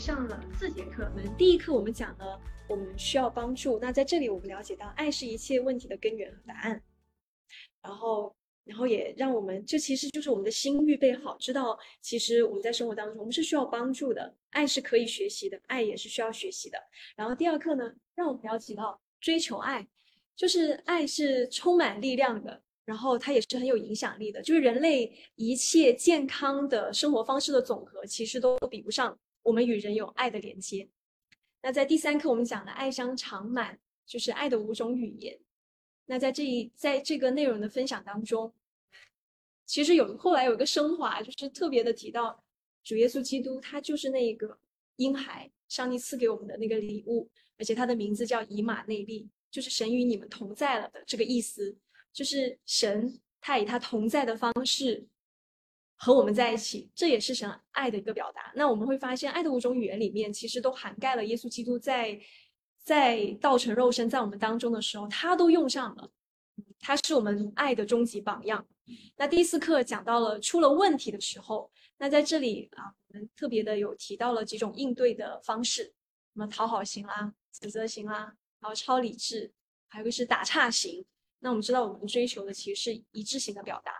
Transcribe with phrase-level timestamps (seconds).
[0.00, 1.12] 上了四节课。
[1.14, 3.78] 我们第一课我们讲了我们需要帮助。
[3.78, 6.82] 那在这里我们了解到，爱是一切问题的根源和答案。
[7.82, 14.34] 然后，然后也让我们，这其实就是我们的心预备好，知道其实我们在生活当中我们是需要帮助的。
[14.48, 16.78] 爱是可以学习的，爱也是需要学习的。
[17.14, 19.86] 然后第二课呢，让我们了解到追求爱，
[20.34, 22.62] 就是爱是充满力量的。
[22.86, 30.88] 然后它也是很有影响力的，就是人类一切健康的生活方式的总和，其实都比不上我们与人有爱的连接。
[31.62, 35.38] 那在第三课我们讲了爱香长满，就是爱的五种语言。
[36.06, 38.52] 那在这一在这个内容的分享当中，
[39.66, 42.42] 其实有后来有一个升华，就是特别的提到
[42.82, 44.58] 主耶稣基督，他就是那个
[44.96, 51.76] 婴孩，上帝赐给我们的那个礼物，而且他的名字叫以马内利，就是神与你们同在了的这个意思。
[52.12, 55.06] 就是神，他以他同在的方式
[56.02, 58.50] 和我们在一起，这也是神爱的一个表达。
[58.54, 62.18] 那我们会发现，爱的五种语言里面，其实都涵盖了耶稣基督在
[62.82, 66.10] 在道成肉身在我们当中的时候，他都用上了。
[66.78, 68.66] 他是我们爱的终极榜样。
[69.16, 75.92] 那第四课讲到了出了问题的时候，那在这里啊，我们特别的有提到了几种应对的方式，什
[76.32, 79.52] 么讨好型啦、指责型啦，然后超理智，
[79.88, 81.04] 还有个是打岔型。
[81.40, 83.92] 那我们知道，我们追求的其实是一致性的表达。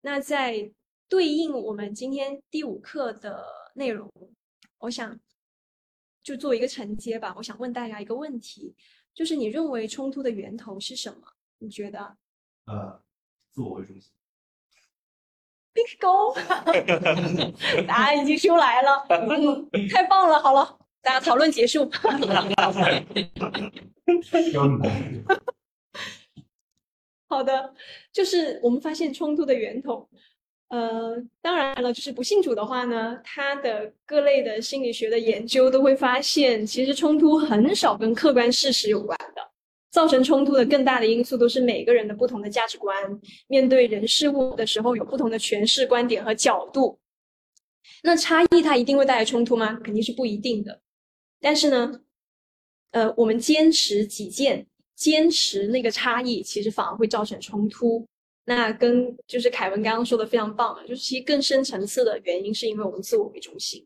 [0.00, 0.70] 那在
[1.14, 4.10] 对应我们今天第五课的内容，
[4.78, 5.16] 我想
[6.24, 7.32] 就做一个承接吧。
[7.36, 8.74] 我想问大家一个问题，
[9.14, 11.20] 就是你认为冲突的源头是什么？
[11.58, 12.16] 你觉得？
[12.64, 13.00] 呃，
[13.52, 14.10] 自我为中心。
[15.72, 16.34] bingo，
[17.86, 19.06] 答案已经出来了，
[19.92, 20.40] 太棒了！
[20.40, 21.88] 好了，大家讨论结束。
[27.28, 27.72] 好的，
[28.12, 30.08] 就是我们发现冲突的源头，
[30.74, 39.42] 呃，当然了，就是不信主的话呢，他的各类的心理学的研究都会发现，其实冲突很少跟客观事实有关的，
[39.92, 42.92] 造成冲突的更大的因素都是每个人的不同的价值观，
[43.46, 46.98] 面对人事物的时候有不同的诠释观点和角度。
[48.02, 49.78] 那差异它一定会带来冲突吗？
[49.84, 50.80] 肯定是不一定的。
[51.40, 52.00] 但是呢，
[52.90, 54.66] 呃，我们坚持己见。
[54.96, 58.06] 坚持那个差异，其实反而会造成冲突。
[58.44, 63.84] 那跟就是凯文刚刚说的非常棒，就是其实更深层次的原因是因为我们自我为中心。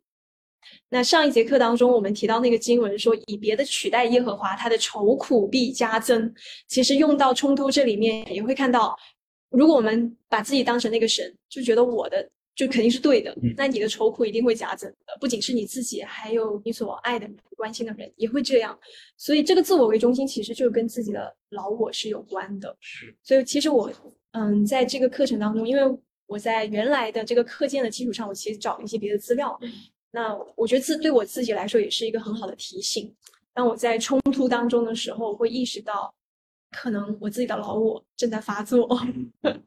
[0.89, 6.35] 那上一节课当中，我们提到那个经文说，以别的取代耶和华，他的愁苦必加增。
[6.67, 8.97] 其实用到冲突这里面，也会看到，
[9.51, 12.29] 如果我们把自己当成那个神，就觉得我的。
[12.59, 18.77] 就肯定是对的，那你的愁苦一定会加增的，不仅是你自己，还有你所爱的、关心的人也会这样。
[19.17, 22.77] 所以这个自我为中心，其实就跟自己的老我是有关的。
[22.81, 23.17] 是。
[23.23, 23.89] 所以其实我，
[24.33, 29.59] 嗯，在这个课程当中，因为我在原来的这个课件的基础上，我其实找了一些别的资料。
[30.11, 33.15] 那我觉得自对我自己来说也是一个很好的提醒。
[33.53, 36.15] 当我在冲突当中的时候，会意识到，
[36.71, 38.89] 可能我自己的老我正在发作。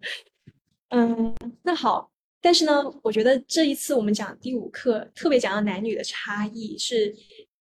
[0.90, 2.10] 嗯，那好。
[2.44, 7.16] 但是呢，我觉得这一次我们讲第五课，特别讲到男女的差异，是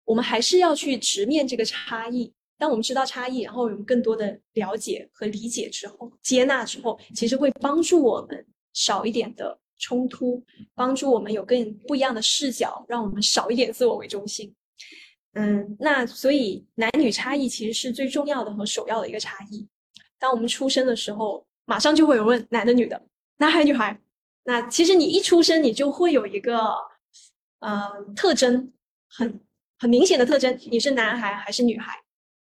[0.05, 2.33] 我们还是要去直面这个差异。
[2.59, 10.43] 当我们知道差异，然后有更多的了解和理解之后，接纳之后，其实会帮助我们少一点的冲突，
[10.75, 14.55] 帮助我们有更不一样的视角，让我们少一点自我为中心。
[15.35, 19.69] 嗯，那所以男女差异其实是最重要的和首要的一个差异。
[20.19, 23.03] 当我们出生的时候，马上就会有问男的女的，
[23.37, 24.01] 男孩女孩。
[24.45, 26.75] 那其实你一出生，你就会有一个，
[27.59, 28.73] 呃，特征，
[29.09, 29.41] 很
[29.79, 31.93] 很明显的特征，你是男孩还是女孩，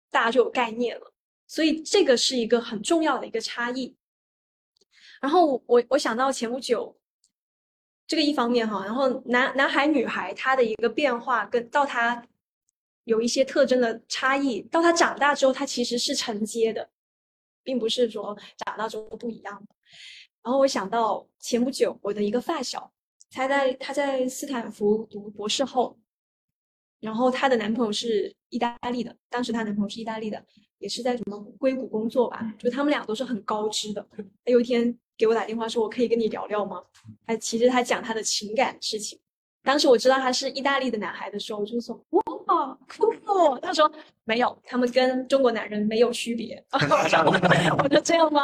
[0.09, 1.13] 大家就有概念了。
[1.45, 3.95] 所以这个是一个很重要的一个差异。
[5.21, 6.95] 然后我我想到前不久，
[8.05, 12.27] 这个一方面哈，然后男男孩女孩他的一个变化，跟到他
[13.05, 16.89] 有一些特征的差异，到他长大之后，他其实是承接的，
[17.63, 19.75] 并不是说长大之后不一样的。
[20.43, 22.93] 然后我想到前不久我的一个发小，
[23.31, 25.97] 他在他在斯坦福读博士后，
[26.99, 30.43] 然后她的男朋友是意大利的，当时她男朋友是意大利的，
[30.79, 34.05] 也是在什么硅谷工作吧，就他们俩都是很高知的。
[34.15, 36.81] 他有一天给我打电话说：“我可以跟你聊聊吗？”
[37.25, 39.19] 他其实他讲他的情感事情。
[39.63, 41.99] 当时我知道他是意大利的男孩的时候，我就说
[42.45, 43.91] ：“哇，酷！”他说
[44.23, 46.63] ：“没有，他们跟中国男人没有区别。
[46.71, 48.43] ”我说：“这样吗？”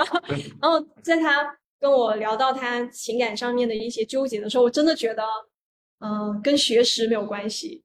[0.61, 1.57] 然后在他。
[1.79, 5.21] 跟我聊到他情感上面的一些纠结的时候，我真的觉得，
[5.99, 7.83] 嗯，跟学识没有关系，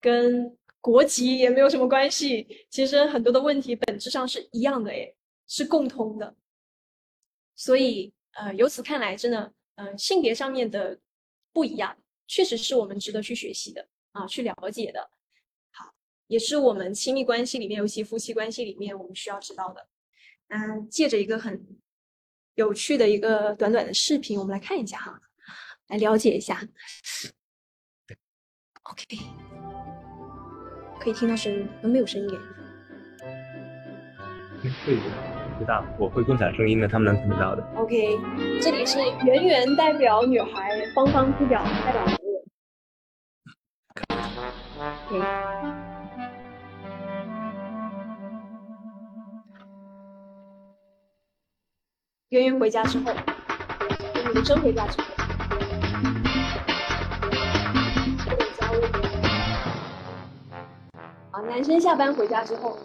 [0.00, 2.66] 跟国籍也没有什么关系。
[2.70, 5.14] 其实很多的问题本质上是一样的，诶，
[5.46, 6.34] 是共通的。
[7.54, 10.98] 所以，呃，由此看来，真的，呃，性别上面的
[11.52, 11.96] 不一样，
[12.26, 15.10] 确实是我们值得去学习的啊，去了解的。
[15.72, 15.92] 好，
[16.28, 19.88] 也是我们亲密关系里面，尤其夫妻关系里面，我们需要知道的。
[20.46, 21.60] 那借着一个很
[22.54, 25.20] 有趣的一个短短的视频，我们来看一下哈，
[25.88, 26.66] 来了解一下。
[28.84, 29.04] OK，
[31.08, 32.38] 可以听到声音，都没有声音耶。
[34.84, 34.98] 可以。
[35.58, 37.66] 知道，我会共享声音的，他们能听得到的。
[37.76, 38.18] OK，
[38.60, 42.20] 这里是圆圆代表女孩，芳芳代表代表男人。
[45.08, 45.24] OK。
[52.28, 53.14] 圆圆回家之后，
[54.14, 55.06] 圆圆真回家之后，
[61.38, 62.76] 啊，男生下班回家之后。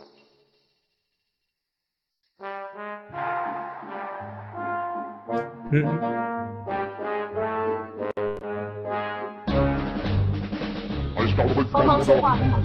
[11.71, 12.59] 方方说话的吗？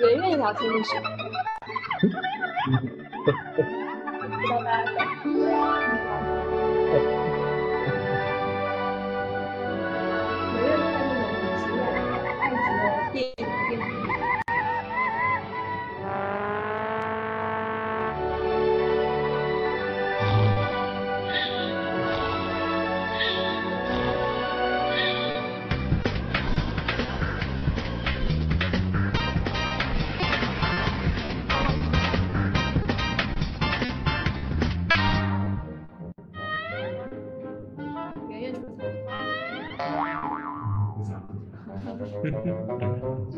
[0.00, 1.02] 圆圆聊天的时候。
[4.48, 4.68] 拜拜。
[6.90, 7.27] 会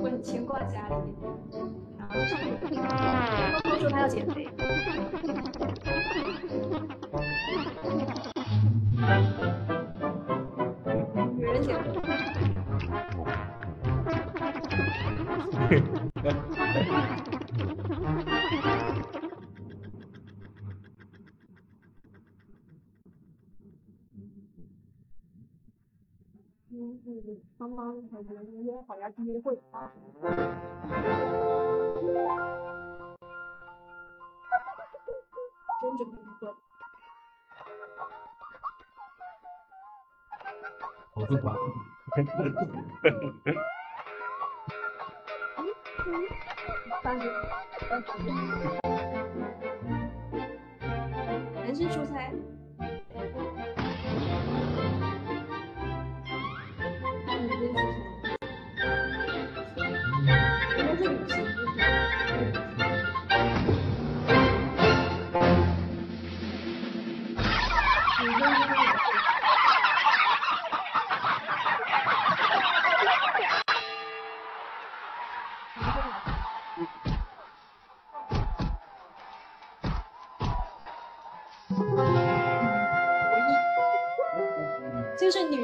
[0.03, 1.15] 很牵挂家里，
[1.99, 2.15] 然后
[3.63, 4.49] 偷偷说他要减肥。
[27.61, 29.93] 刚刚和别人约好要去约会啊。
[35.83, 36.49] 真准备约会。
[41.13, 41.55] 好自夸。
[47.03, 47.25] 三个，
[51.57, 52.33] 男生出差。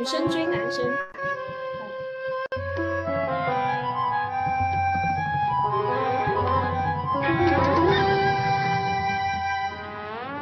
[0.06, 0.88] 生追男生。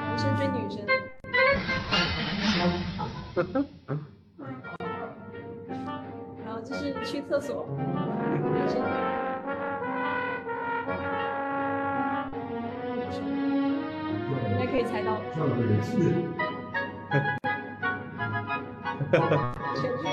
[0.06, 0.85] 男生追女生。
[6.44, 7.66] 然后就是去厕所，
[8.52, 8.83] 男生。
[14.50, 15.18] 应该可以猜到。
[19.14, 19.23] 全
[20.02, 20.11] 剧，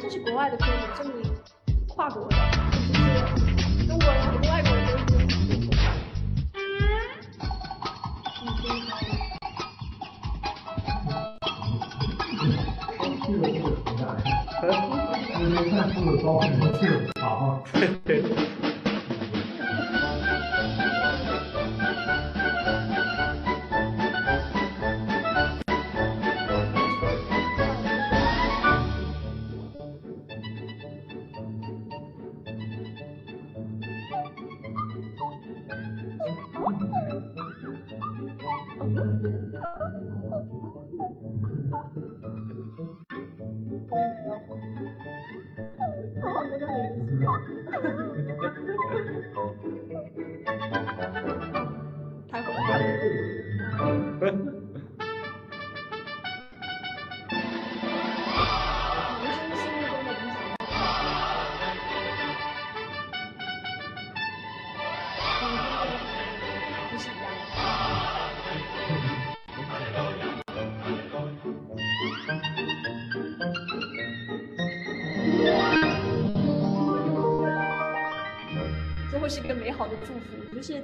[0.00, 1.24] 这是国外的片子，证明
[1.88, 2.36] 跨国的，
[2.92, 5.20] 就是中国人和外国人都有。
[6.52, 6.60] 嗯，
[8.42, 8.64] 已经。
[12.98, 14.10] 生气了，不回家了。
[15.38, 16.80] 你们看，这个包什么气，
[17.18, 17.40] 傻吗？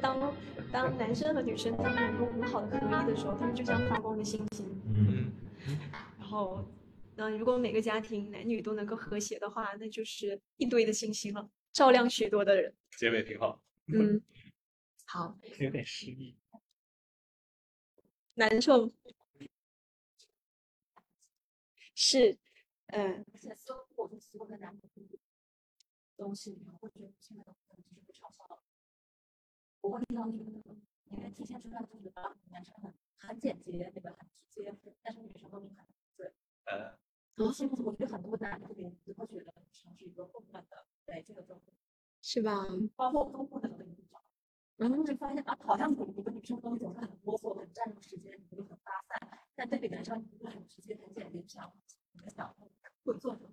[0.01, 0.35] 当
[0.73, 4.67] 当男生和女生他们能够很好的合一的时候，他们就像发光的星星。
[4.87, 5.33] 嗯，
[6.19, 6.65] 然后，
[7.17, 12.75] 那如果每个家庭男女都能够和谐的话，那就是一堆的星星了，照亮许多的人。
[12.97, 13.63] 结尾挺好，
[13.93, 14.21] 嗯，
[15.07, 16.37] 好，有点失意。
[18.35, 18.93] 难受。
[21.95, 22.39] 是，
[22.89, 23.25] 嗯，
[26.17, 28.63] 东西里面，会觉得现在的可能就是被嘲笑了。
[29.81, 30.45] 我会听到那个
[31.11, 34.19] 里面体现出来的就是把男生很很简洁，那个很
[34.51, 35.71] 直接，但是女生都很
[36.17, 36.33] 对。
[36.65, 36.99] 呃，
[37.37, 41.55] 我现在我觉得很多男的这边都会觉得女生是一个混乱的，对这个就
[42.21, 42.67] 是吧？
[42.97, 44.21] 包括都不能跟你讲，
[44.77, 49.39] 然后就发现啊，好像每一个女生都总是很啰嗦，很占用时间，你就很发散。
[49.55, 51.73] 但对比男生，你会很直接、很简洁，想
[52.13, 52.55] 你的想
[53.05, 53.51] 会做什么？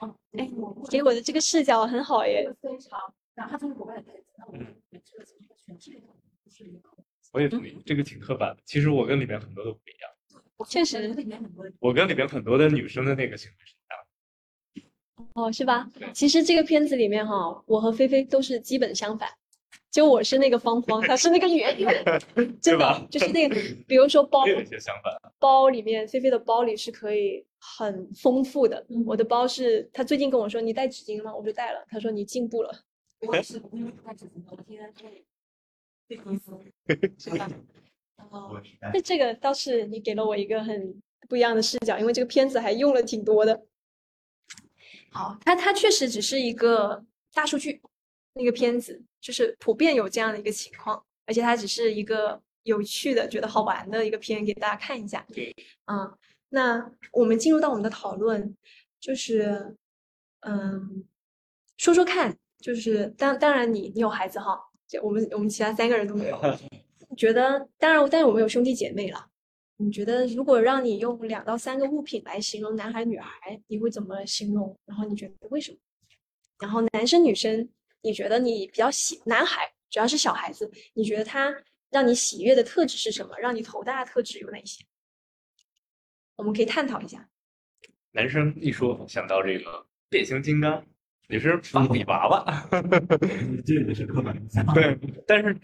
[0.00, 0.50] 嗯，哎，
[0.90, 3.14] 给我的这个视角很好耶，非常。
[3.36, 6.06] 哪怕就是国外的配子，那我觉得这个其实全是一个
[6.42, 6.90] 不是一个。
[7.32, 8.62] 我也同意，这个挺刻板的。
[8.64, 10.10] 其实我跟里面很多都不一样。
[10.66, 11.14] 确实，
[11.80, 14.90] 我跟里面很多的女生的那个行为是一样
[15.26, 15.42] 的。
[15.42, 15.90] 哦，是吧？
[16.14, 19.28] 其实这个片子里面哈，我和菲菲都是基本相反。
[19.90, 22.04] 就我是那个方方，她是那个圆圆，
[22.60, 23.54] 真的就是那个，
[23.86, 25.12] 比如说包，有些相反。
[25.38, 28.86] 包里面，菲菲的包里是可以很丰富的。
[29.04, 31.34] 我的包是，她最近跟我说你带纸巾了吗？
[31.34, 31.84] 我就带了。
[31.90, 32.72] 她说你进步了。
[33.20, 35.08] 我也是，因为带纸巾，我天天都
[36.08, 36.62] 被衣服，
[37.18, 37.48] 是吧？
[38.30, 43.66] 哦，那这个倒是你给了我一个很不一样的视角，因为这个片子还用了挺多的。
[45.10, 47.80] 好，它它确实只是一个大数据。
[48.38, 55.26] 那个片子就是普遍有这样的一个情况，而且它只是一个有趣的、觉得好玩的一个片，给大家看一下。
[55.32, 55.56] 对，
[55.86, 56.18] 嗯，
[56.50, 58.54] 那我们进入到我们的讨论，
[59.00, 59.74] 就是，
[60.40, 61.06] 嗯，
[61.78, 64.58] 说说看，就是当当然你你有孩子哈，
[64.88, 66.40] 就我们我们其他三个人都没有，
[67.16, 69.28] 觉得当然，但是我们有兄弟姐妹了。
[69.78, 74.76] 你觉得如果让你用两到三个物品来形容男孩女孩，你会怎么形容？
[74.86, 75.78] 然后你觉得为什么？
[76.58, 77.68] 然后男生女生。
[78.02, 81.52] 你觉得你比较喜男孩，主要是小孩子，你觉得他
[81.90, 83.36] 让你喜悦的特质是什么？
[83.36, 84.84] 让你头大的特质有哪些？
[86.36, 87.28] 我们可以探讨一下。
[88.12, 90.86] 男生一说想到这个变形金刚，
[91.28, 92.68] 女生芭比娃娃，
[93.64, 94.64] 这也是刻板印象。
[94.74, 95.56] 对，但是。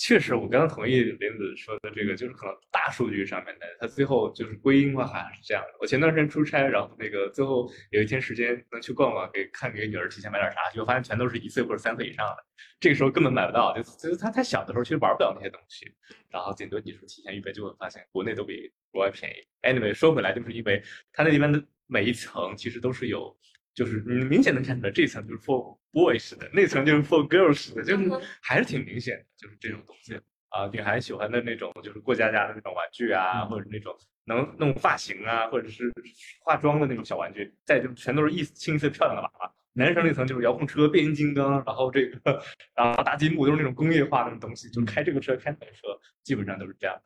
[0.00, 5.70] 确实，我刚刚同意林子说的这个，就是可能大数据上面的，它最后就是归因的话是这样的。
[5.80, 12.36] 我前段时间出差，然后那个最后有一天时间能去逛逛，给看给女儿提前买点啥，结果发现全都是一岁或者三岁以上的，
[12.78, 15.90] 这个时候根本买不到，就就是他太小的时候其实玩不了那些东西，
[16.30, 19.34] 然后顶多你说提前预备，就会发现国内都比国外便宜。
[19.62, 20.80] Anyway，说回来，就是因为
[21.12, 23.36] 它那里面的每一层其实都是有。
[23.78, 28.10] 就是你明显能看出来，这层就是 for boys 的，那层就是 for girls 的，就是
[28.42, 30.66] 还是挺明显的，就是这种东西啊。
[30.72, 35.92] 女孩喜欢的那种，就是过家家的那种玩具啊，或者那种能弄发型啊，或者是
[36.40, 39.54] 化妆的那种小玩具，再就全都是一清一色漂亮的娃娃。
[39.74, 42.42] 男生那层就是遥控车、变形金刚，然后这个，
[42.74, 45.82] 然后大积木都是那种工业化的东西，就开这个车、开那个车，
[46.24, 47.00] 基本上都是这样。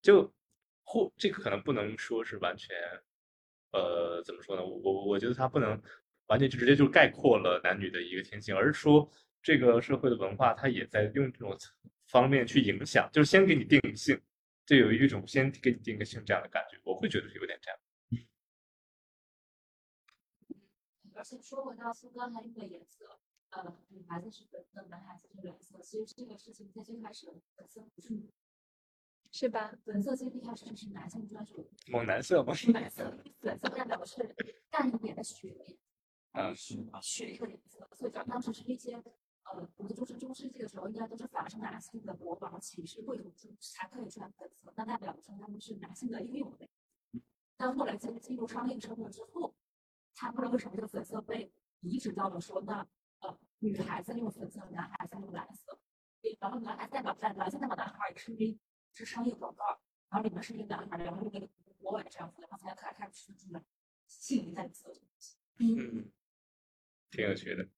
[0.00, 0.32] 就
[0.82, 2.74] 或这个可能不能说是完全。
[3.72, 4.64] 呃，怎么说呢？
[4.64, 5.80] 我我我觉得它不能
[6.26, 9.08] 完全就直接就概括了男女的一个天性，而是说
[9.42, 11.56] 这个社会的文化它也在用这种
[12.06, 14.20] 方面去影响，就是先给你定性，
[14.66, 17.78] 就有一种先给你定个性这样的感觉，我会觉得是有点这样。
[21.14, 23.18] 而且说回到苏刚才用的颜色，
[23.50, 28.08] 呃，女孩子是粉色，男孩子是蓝色，其实这个事情在最开始粉色不是。
[29.32, 29.72] 是吧？
[29.84, 32.52] 粉色其实一开始是男性专属，猛男色吗？
[32.72, 34.34] 男色，粉色代表的是
[34.70, 35.78] 淡一点的血液，
[36.32, 37.88] 啊，是血液的颜色。
[37.94, 46.68] 所以讲当时是一些，呃，我们就是中世纪的时候，应该都是法是男性的国王、骑士、贵族才可以穿粉色，那代表说他们是男性的英勇类。
[47.56, 49.54] 但后来在进入商业社会之后，
[50.14, 52.84] 他不知道为什么这个粉色被移植到了说，那
[53.20, 55.78] 呃，女孩子用粉色，男孩子用蓝色，
[56.40, 58.58] 然后男孩子代表蓝，蓝色代表男孩，也是因为。
[58.94, 63.64] 是商业广告，然后里面是一个男孩，然后那个国外这样子，然后才开开始出来
[64.06, 64.92] 性别在。
[65.58, 66.10] 嗯，
[67.10, 67.68] 挺有趣的。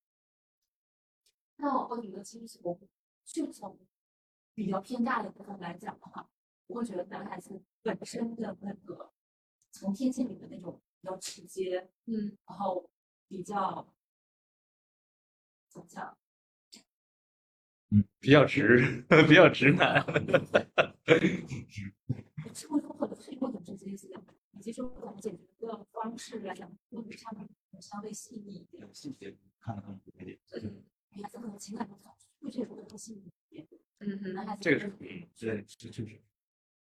[1.57, 2.89] 那我会觉得，其实从
[3.25, 3.79] 就从
[4.55, 6.31] 比较偏大的部分来讲的话，
[6.69, 9.13] 我会觉得男孩子本身的那个
[9.73, 12.89] 从天性里的那种比较直接，嗯，然后
[13.27, 13.93] 比较
[15.69, 16.17] 怎么讲？
[17.93, 20.03] 嗯，比较直， 比较直男。
[22.55, 24.11] 是会有很多很多种直接性，
[24.53, 27.47] 以及说不同解决的方式来讲，会比相对
[27.81, 28.89] 相对细腻一点。
[28.95, 30.39] 细节看得更多一点。
[30.63, 30.83] 嗯，
[31.15, 32.27] 女孩子可能情感更早熟，
[34.33, 36.21] 男孩子这个是嗯，对，这确实。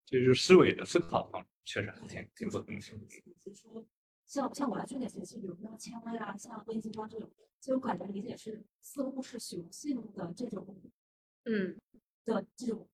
[0.07, 2.81] 这就是思维的思考方式，确实挺挺不同的。
[2.81, 3.85] 比如说，
[4.27, 7.29] 像像我来重点学习，比如说枪呀，像微金装这种，
[7.61, 10.67] 其实我感觉理解是似乎是雄性的这种
[11.53, 11.77] 嗯。
[12.27, 12.87] 的这种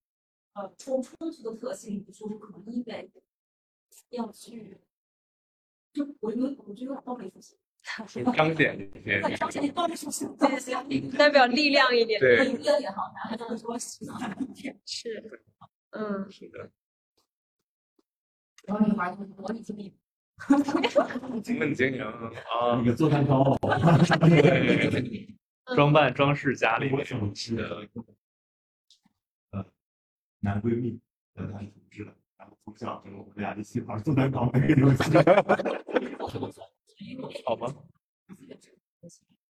[0.53, 3.11] 呃冲冲突的特性，比如说可能因为
[4.09, 4.79] 要去，
[5.93, 7.57] 就我有我就有点暴力属性，
[8.33, 12.19] 彰显一些 对，彰显你暴力属性，对对对，代表力量一点。
[12.19, 12.47] 对。
[12.81, 14.35] 也好，男孩子说喜欢，
[14.85, 15.41] 是，
[15.91, 16.71] 嗯，是的，
[18.65, 19.93] 然后女孩子模拟经历，
[21.43, 22.31] 经营啊
[22.77, 23.57] 那，个做蛋糕，
[24.29, 25.27] 对，
[25.75, 27.85] 装扮装饰家里面是的，呃，
[30.47, 30.97] 男闺蜜，
[31.33, 35.03] 呃，他是同志的，然后从小就我们俩一起玩做蛋糕那个游戏，
[37.45, 37.67] 好吗？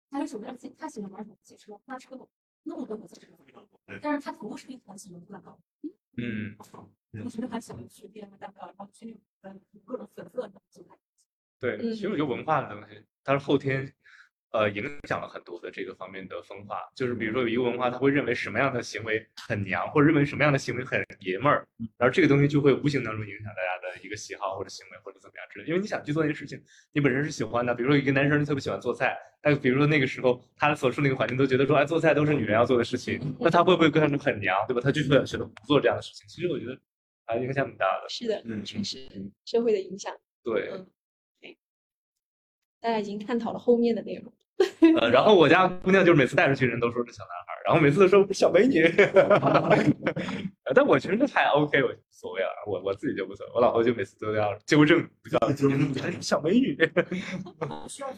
[0.09, 2.17] 他是属于自己，他喜欢玩汽车，那车
[2.63, 3.33] 那么多个汽车，
[4.01, 5.59] 但是他同时也很喜欢做蛋糕。
[6.17, 6.57] 嗯，
[7.25, 9.53] 我觉得很喜欢去编个蛋糕，然后去呃
[9.85, 10.97] 各种粉色的做蛋糕。
[11.59, 13.93] 对，嗯其实我觉得文化的东西，它是后天
[14.55, 16.79] 呃影响了很多的这个方面的分化。
[16.95, 21.67] 就是比如说有一个文化，他会认为什么样的行为很娘，或者认为什么样的行为很爷们儿，
[21.99, 25.69] 然后这个东西就会无形当中影响大家的一个喜好或者行为或者怎么样之类的。
[25.69, 34.81] 因为你想去做一件事情，你本身是喜欢的，比如说一个男生特别喜欢做菜，但比如说那个时候他所处那个环境都觉得说，哎，做菜都是女人要做的事情，那他会不会跟着很娘，对吧？
[34.81, 36.25] 他就会选择不做这样的事情。
[36.29, 36.79] 其实我觉得
[37.27, 38.09] 还影响很大的。
[38.09, 39.09] 是的，嗯确实
[39.45, 40.15] 社会的影响。
[40.45, 40.87] 对，嗯
[42.81, 44.33] 大家已经探讨了后面的内容。
[45.01, 48.85] 呃，然后我家姑娘就是每次带出去，人都说是小男孩儿，然后每次都说小美女，
[50.65, 55.93] 呃但我觉得还 OK，我无所谓了，我我自己就无所谓，我老婆就每次都要纠正，不叫纠正。
[56.03, 56.77] 哎小美女，
[57.89, 58.13] 需要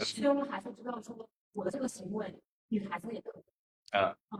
[0.00, 2.34] 需要让孩子知道说我的这个行为，
[2.68, 3.42] 女孩子也可以。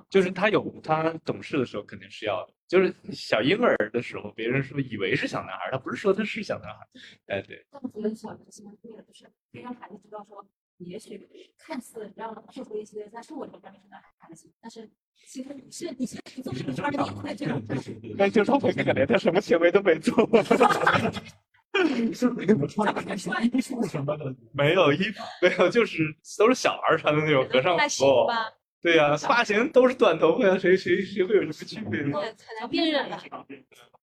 [0.09, 6.89] 就是他有他懂事的时候肯定是要的，就是小婴儿的时候，别人说以为是小男孩儿，他不是说他是小男孩儿，
[7.37, 10.43] 哎对，但我觉得小孩子喜欢对的，就是可以让孩子知道说，
[10.87, 14.91] 也许看似让做出一些在生活中让你是男孩的行，但是
[15.27, 16.99] 其实你是你是可以做出二的
[17.35, 17.63] 这种。
[18.17, 20.15] 那就说很可怜，他什么行为都没做，
[22.13, 26.03] 是没什么穿衣服什么的， 没有衣服，没有，就是
[26.39, 28.27] 都是小孩穿的那种和尚服。
[28.27, 32.11] 吧，对呀、发型都是短头发呀，谁谁谁会有什么区别呢？
[32.13, 33.23] 那很难辨认了。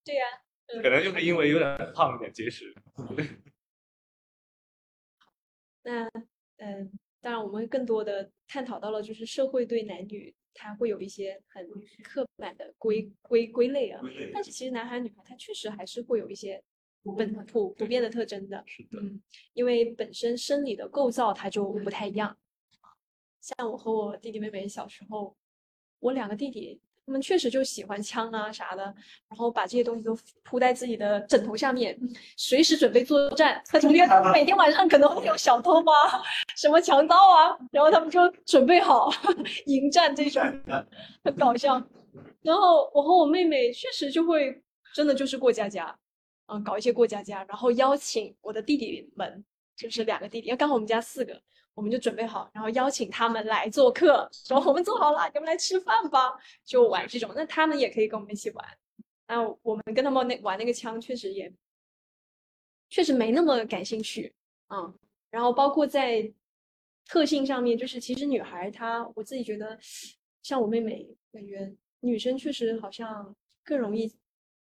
[0.04, 0.26] 对呀、
[0.82, 2.74] 可能就是因为有点胖，有点结实。
[5.84, 6.10] 那
[6.60, 11.68] 嗯，当然我们更多的探讨到了，就是社会对男女他会有一些很
[12.04, 14.02] 刻板的归归归类啊。
[14.34, 16.62] 但是其实男孩女孩他确实还是会有一些
[17.18, 18.64] 本普普遍的特征的。
[18.68, 19.22] 是的，嗯，
[19.54, 22.38] 因为本身生理的构造它就不太一样。
[23.42, 25.36] 像我和我弟弟妹妹小时候，
[26.00, 28.84] 我两个弟弟，他们确实就喜欢枪啊啥的，
[29.28, 32.00] 然后把这些东西都铺在自己的枕头下面，
[32.38, 33.60] 随时准备作战。
[33.66, 36.22] 他中间每天晚上可能会有小偷啊，
[36.56, 39.12] 什么强盗啊，然后他们就准备好
[39.66, 40.40] 迎战这种，
[41.24, 41.84] 很搞笑。
[42.44, 44.62] 然后我和我妹妹确实就会
[44.94, 45.98] 真的就是过家家，
[46.46, 49.44] 嗯，搞一些过家家，然后邀请我的弟弟们，
[49.76, 51.42] 就是两个弟弟，因为刚好我们家四个，
[51.80, 57.32] 我们就准备好，然后邀请他们来做客，说我们做好了，你们来吃饭吧，就玩这种。
[57.34, 58.68] 那他们也可以跟我们一起玩。
[59.30, 61.50] 那我们跟他们那玩那个枪，确实也
[62.90, 64.34] 确实没那么感兴趣，
[64.68, 64.94] 嗯。
[65.32, 66.30] 然后包括在
[67.06, 69.80] 特性上面，就是其实女孩她，我自己觉得，
[70.44, 74.10] 像我妹妹，感觉女生确实好像更容易，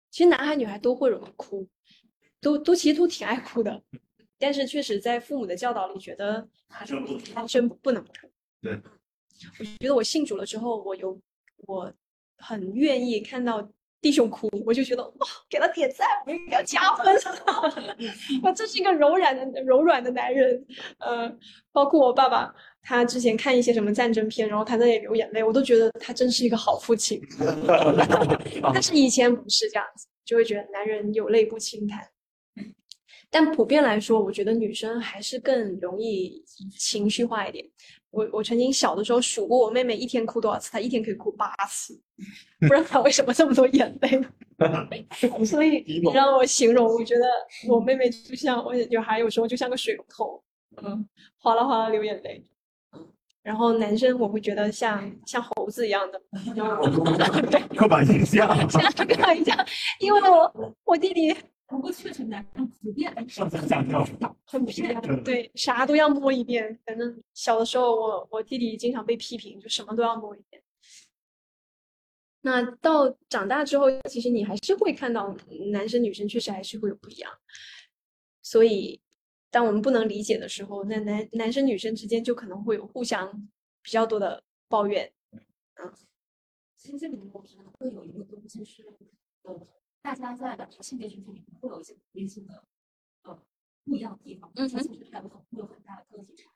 [0.09, 1.67] 其实男孩女孩都会容易哭，
[2.39, 3.83] 都都其实都挺爱哭的，
[4.41, 6.95] 但是确实在父母的教导里，觉得还是
[7.35, 8.11] 男生不能哭。
[8.61, 8.73] 对，
[9.59, 11.17] 我觉得我信主了之后，我有
[11.67, 11.93] 我
[12.37, 13.65] 很愿意看到
[14.01, 17.15] 弟兄哭，我就觉得哇，给他点赞，我应该要加分。
[18.41, 20.65] 哇，这是一个柔软的柔软的男人。
[20.97, 21.31] 呃，
[21.71, 27.21] 包括我爸爸，他之前看一些什么战争片，然后他在那里流眼泪，我都觉得他真是一个好父亲。
[28.73, 31.99] 但是以前不是这样子，就会觉得男人有泪不轻弹。
[33.31, 36.43] 但普遍来说，我觉得女生还是更容易
[36.77, 37.65] 情绪化一点。
[38.09, 41.97] 我我曾经小的时候数过我妹妹一天哭多少次，她一天可以哭八次，
[42.59, 44.21] 不知道她为什么这么多眼泪。
[45.45, 47.25] 所以你让我形容，我觉得
[47.69, 50.43] 我妹妹就像我女孩，有时候就像个水龙头，
[50.83, 52.45] 嗯，哗啦哗啦流眼泪。
[53.41, 56.21] 然后男生我会觉得像像猴子一样的，
[57.49, 59.65] 对，刻板印象，像这样一样，
[59.99, 61.35] 因为我我弟弟
[61.71, 64.05] 不过确实男生普遍上蹿下跳，
[64.43, 64.81] 很皮，
[65.23, 66.77] 对，啥都要摸一遍。
[66.85, 70.61] 反正小的时候我，我弟弟经常被批评，就什么都要摸一遍。
[72.41, 75.33] 那到长大之后，其实你还是会看到
[75.71, 77.31] 男生女生确实还是会有不一样。
[78.41, 78.99] 所以，
[79.49, 83.31] 当我们不能理解的时候，那男男生女生之间就可能会有互相
[83.81, 85.09] 比较多的抱怨。
[85.75, 85.93] 嗯，
[86.75, 88.83] 其实这里面我觉得会有一个东西是，
[89.43, 89.67] 呃，
[90.01, 92.63] 大家在两个性别群体里面会有一些明显的
[93.23, 93.39] 呃
[93.83, 96.49] 不一样的地方，嗯，而且还有很会有很大的个体差。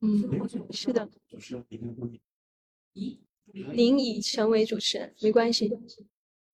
[0.00, 1.08] 嗯，是的。
[1.28, 1.64] 主持人，
[3.74, 5.70] 您已成为主持人，没关系。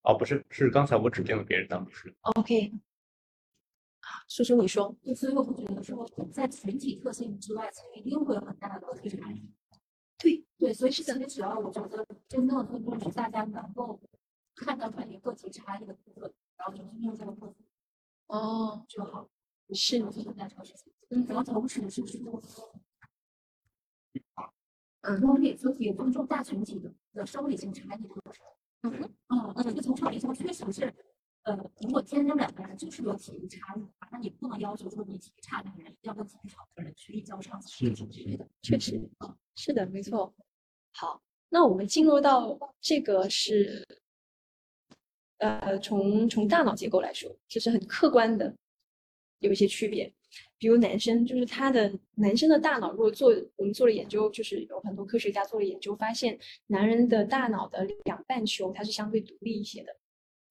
[0.03, 2.17] 哦，不是，是刚才我指定了别人当主持人。
[2.23, 2.73] OK。
[4.29, 4.95] 叔叔，你说。
[5.17, 9.43] 所以我会觉得说，在群体特性之外，其实一定会有很大的个体差异。
[10.19, 13.99] 对对，所以是其实只要我觉得真正的分众是大家能够
[14.55, 17.55] 看到每一个体差异的部分，然后就是用这个部分
[18.27, 19.29] 哦就好。
[19.73, 20.03] 是。
[20.05, 20.93] 很大超事情。
[21.11, 22.43] 嗯，然后同时是去做。
[25.01, 28.45] 嗯，我们也说也尊重大群体的的生理性差异的过程。
[28.83, 30.95] 嗯嗯，这个从生理上确实是，
[31.43, 38.49] 呃，如果天生两个人就是有体力差异的话，那你不能要求说你体力差的人要跟体力好的人去一较上，是之类的。
[38.63, 40.35] 确实，嗯，是的，没错。
[40.93, 43.87] 好，那我们进入到这个是，
[45.61, 48.55] 呃，从从大脑结构来说，这是很客观的，
[49.41, 50.13] 有一些区别。
[50.59, 59.95] 比如男生，就是他的男生的大脑，如果做我们做了研究，就是有很多科学家做了研究，发现男人的大脑的两半球它是相对独立一些的，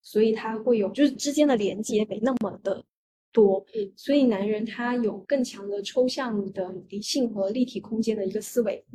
[0.01, 2.83] 所以他会有就是之间的连接没那么的
[3.31, 8.85] 多，所以男人他有更强的抽象的理性和立体空间的一个思维，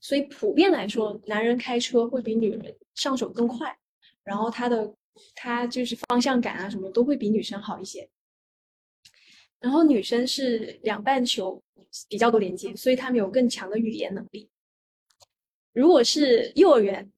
[0.00, 3.76] 所以普遍来说，男人开车会比女人上手更快，
[4.22, 4.94] 然后他的
[5.34, 8.08] 他就是方向感啊什么都会比女生好一些。
[9.60, 11.60] 然后女生是两半球
[12.08, 14.48] 比较多连接，所以他们有更强的语言能力。
[15.72, 17.10] 如果是幼儿园，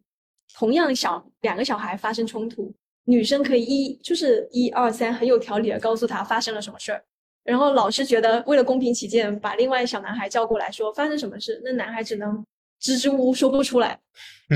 [0.54, 7.04] 同样小两个小孩发生冲突，女生可以一就是一二三很有条理的告诉他发生了什么事儿，
[7.44, 12.44] 然后老师觉得为了公平起见，把另外小男孩叫过来说发生什么事，那男孩只能
[12.80, 14.00] 支支吾吾说不出来，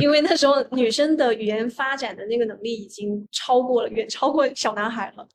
[0.00, 5.28] 因为那时候女生的语言发展的那个能力已经超过了远超过小男孩了。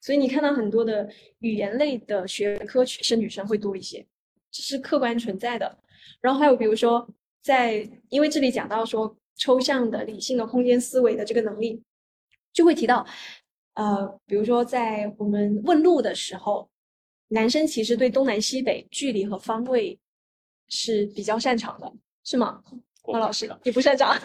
[0.00, 4.06] 所以你看到很多的语言类的学科确实女生会多一些，
[4.50, 5.78] 这是客观存在的。
[6.20, 7.08] 然后还有比如说，
[7.42, 11.82] 在因为这里讲到说抽象的、理性的空间思维的这个能力，
[12.52, 13.06] 就会提到，
[13.74, 16.68] 呃，比如说在我们问路的时候，
[17.28, 19.98] 男生其实对东南西北、距离和方位
[20.68, 21.90] 是比较擅长的，
[22.24, 22.60] 是吗？
[23.02, 24.16] 高老师，你不擅长。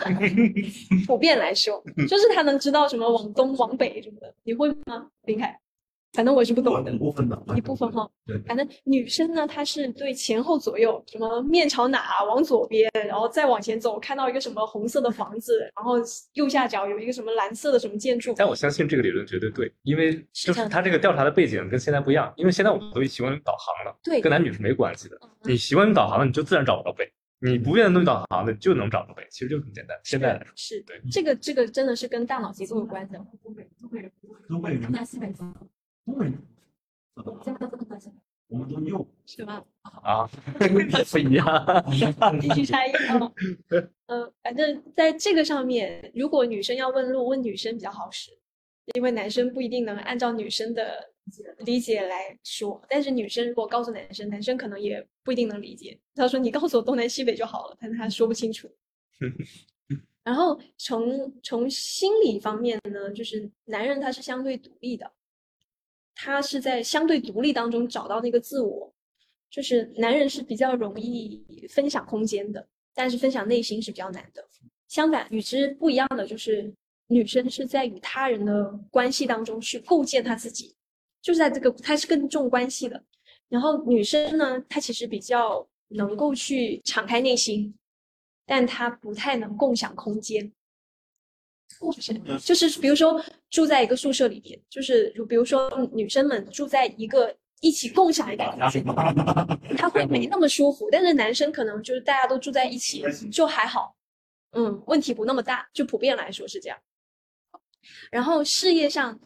[1.05, 5.59] 普遍来说， 就是他能知道什么往东、往北什么的，你会吗，林凯？
[6.13, 8.09] 反正我是不懂的，一部分的，一部分哈。
[8.25, 15.97] 对，反正女生呢，她是对前后左右，什么面朝哪往左边，然后再往前走，看到一个什么红色的房子，然后
[16.33, 18.33] 右下角有一个什么蓝色的什么建筑。
[18.35, 25.19] 但我相信这个理论绝对对，因为就是他这个调查的背景跟现在不一样，因为现在我们都习惯于导航了，对，跟男女是没关系的。
[25.43, 27.05] 你习惯于导航了，你就自然找不到北；
[27.39, 29.25] 你不愿意弄导航的，就能找到北。
[29.29, 29.97] 其实就很简单。
[30.03, 33.17] 现在来说，是对这个这个真的是跟大脑结构有关的。
[33.41, 34.11] 东北东北人，
[34.47, 35.33] 东北人，东北
[36.05, 36.37] 东北人。
[38.47, 39.63] 我们都右是吧？
[40.01, 41.45] 啊，不一样，
[42.41, 43.31] 地区差异啊。
[44.07, 48.31] 嗯，反正在这个上面，如果女生要问路，问女生比较好使，
[48.95, 51.11] 因为男生不一定能按照女生的
[51.59, 52.81] 理解来说。
[52.89, 55.99] 但是女生如果告诉男生，男生可能也不一定能理解。
[56.15, 58.69] 他说：“你告诉我东南西北就好了。”但他说不清楚。
[60.23, 65.11] 然后从从心理方面呢，就是男人他是相对独立的。
[66.21, 68.93] 他是在相对独立当中找到那个自我，
[69.49, 74.45] 就是男人是比较容易分享空间的，但是分享内心是比较难的。
[74.89, 76.73] 相反，与之不一样的就是
[77.07, 80.75] 女生是在与他人的关系当中去构建他自己，
[81.21, 83.03] 就是在这个他是更重关系的。
[83.47, 87.73] 然后女生呢，她其实比较能够去敞开内心，
[88.45, 90.51] 但她不太能共享空间。
[92.43, 98.83] 就是，比如说住在一个宿舍里面，就是比如说女生们住在一个一起共享一个房间，
[99.77, 100.89] 他会没那么舒服。
[100.91, 103.95] 但是男生可能就是大家都住在一起，就还好，
[104.51, 106.77] 嗯，问题不那么大，就普遍来说是这样。
[108.11, 109.19] 然后事业上，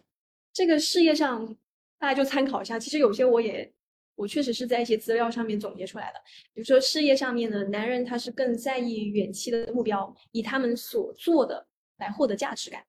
[0.53, 1.55] 这个事业上
[2.03, 2.77] 大家就参考一下。
[2.77, 3.71] 其实有些我也，
[4.15, 6.19] 我确实是在一些资料上面总结出来的。
[6.53, 11.65] 比如说事业上面呢，男人他是更在意远期的目标，以他们所做的。
[11.97, 12.83] 来获得价值感，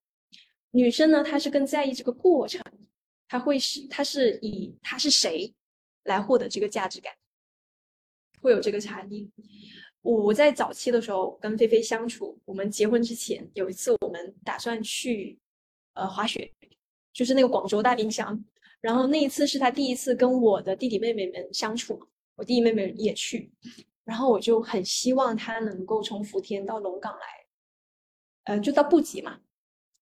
[0.70, 2.60] 女生呢，她是更在意这个过程，
[3.28, 5.54] 她会是，她是以她是谁
[6.04, 7.12] 来获得这个价值感，
[8.40, 9.30] 会有这个差异。
[10.00, 15.38] 我在早期的时候跟菲菲相处，我们结婚之前有一次我们打算去
[15.92, 16.50] 呃滑雪，
[17.12, 18.42] 就是那个广州大冰箱。
[18.84, 21.98] 然后那一次是他第一次跟我的弟弟妹妹们相处，
[22.36, 23.50] 我弟弟妹妹也去，
[24.04, 27.26] 然后我就很希望他能够从福田到龙岗来，
[28.44, 29.40] 呃，就到布吉嘛，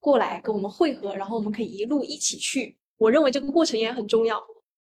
[0.00, 2.76] 过来跟我们会合，然后我们可以一路一起去。
[2.96, 4.42] 我认为这个过程也很重要。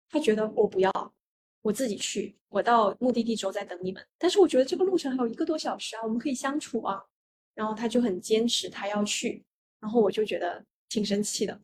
[0.08, 1.14] 他觉得我不要，
[1.64, 4.06] 我自己去，我到目的地之后再等你们。
[4.20, 7.04] 但是我觉得这个路程还有一个多小时啊，我们可以相处啊。
[7.56, 9.44] 然后他就很坚持，他要去，
[9.80, 11.60] 然后我就觉得挺生气的。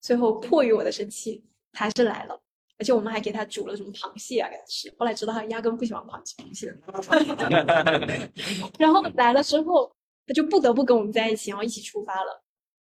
[0.00, 1.42] 最后迫于我的生气。
[1.76, 2.40] 还是来了，
[2.78, 4.92] 而且我们还给他煮了什么螃蟹啊给他吃。
[4.98, 6.20] 后来知道他压根不喜欢螃
[6.54, 6.74] 蟹，
[8.78, 9.94] 然后来了之后，
[10.26, 12.42] 他就不得不跟我们在一起，然后一起出发了。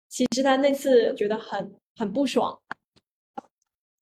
[0.09, 2.59] 其实他那次觉得很很不爽，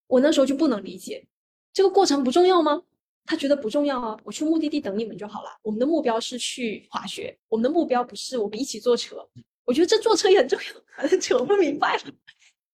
[0.06, 1.26] 我那时候就不能理解，
[1.72, 2.82] 这个过程不重要吗？
[3.26, 5.50] 他觉得不重要啊，我去目的地等你们就好了。
[5.60, 9.16] 我们的目标是去滑雪，我们的目标不是我们一起坐车。
[9.66, 10.58] 我觉得这坐车也很重
[11.02, 12.02] 要， 扯不明白了。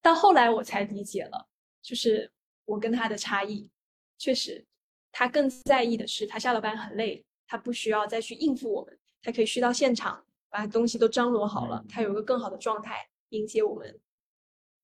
[0.01, 1.49] 到后来我才理解了。
[1.85, 2.33] 就是
[2.65, 3.71] 我跟他的差异，
[4.17, 4.65] 确实，
[5.13, 14.01] 他更在意的是他下了班很累，他不需要再去应付我们，他可以去到现场把东西都张罗好了，他有一个更好的状态迎接我们。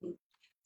[0.02, 0.14] 嗯，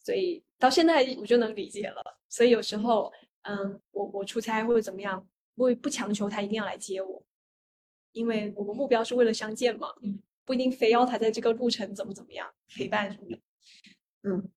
[0.00, 2.02] 所以到现在我就能理解了。
[2.28, 7.24] 所以有时候，嗯，我我出差或者怎么样，我也不强求他一定要来接我，
[8.10, 9.94] 因为我们目标是为了相见嘛，
[10.44, 13.38] 不一定非要他在这个路程怎么怎么样陪伴什么的。
[14.22, 14.50] 嗯，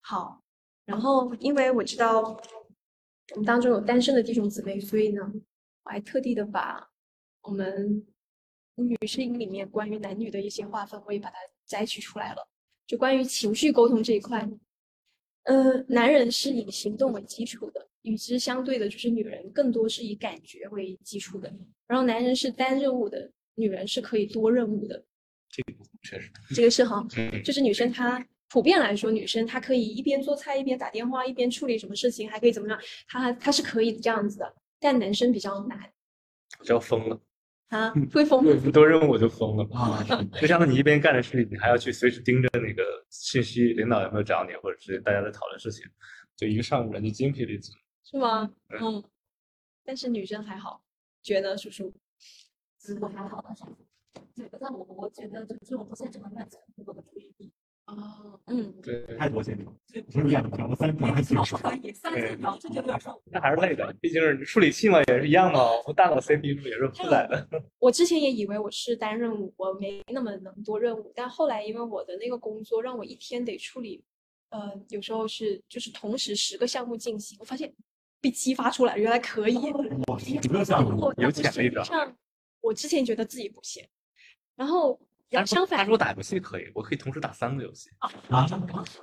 [0.00, 0.42] 好。
[0.90, 5.22] 然后，因为我知道我们当中有单身的弟兄姊妹，所以呢，
[5.84, 6.84] 我还特地的把
[7.42, 8.04] 我们
[8.74, 12.48] 女性里面关于男女的一些划分，我也把它摘取出来了。
[12.88, 14.50] 就关于情绪沟通这一块，
[15.44, 21.48] 呃，男人是以行动为基础的，与之相对的就是女人更多是以感觉为基础的。
[21.86, 25.04] 然后男人是单任务的，女人是可以多任务的。
[25.48, 25.72] 这个
[26.02, 27.06] 确实，这个是哈，
[27.44, 28.26] 就是女生她。
[28.50, 32.78] 普遍来说，女生她可以一边做菜一边打电话，一边处理什么事情，还可以怎么样？
[33.08, 34.54] 她她是可以这样子的。
[34.78, 35.78] 但男生比较难，
[36.64, 37.20] 就要疯了
[37.68, 37.92] 啊！
[38.12, 40.02] 会疯吗， 多任务我就疯了啊！
[40.40, 45.84] 就像你一边干着事情，你还要去随时盯着那个信息，领导有没有找你，或者是大家在讨论事情，
[46.34, 48.50] 就一个上午人就精疲力尽，是吗？
[48.80, 49.04] 嗯。
[49.84, 50.82] 但是女生还好，
[51.22, 51.92] 觉得叔叔，
[53.00, 53.54] 我还好吧，
[54.34, 56.48] 对，但我我觉得就是我现在这么慢，
[56.86, 57.52] 我的注意力。
[57.96, 59.72] 哦，嗯，对，太多线条，
[60.12, 61.36] 不是两条，三条还行。
[61.36, 63.20] 可以，三条这就算少。
[63.24, 67.48] 那还是累的，毕竟是处理器嘛，也是一样的，我大脑 CPU 也是负载的。
[67.78, 74.04] 我之前也以为我是单任务，我没那么能多任务，但后来因为我的那个工作让我一天得处理，
[74.50, 77.72] 呃，有时候是就是同时十个项目进行，我发现
[78.20, 79.58] 被激发出来，原来可以。
[80.40, 81.82] 十个项目有潜力的。
[81.84, 82.16] 像
[82.60, 83.84] 我之前觉得自己不行，
[84.54, 85.00] 然后。
[85.46, 87.88] 相反，他说我打游戏可以，我可以同时打三个游戏
[88.28, 88.46] 啊！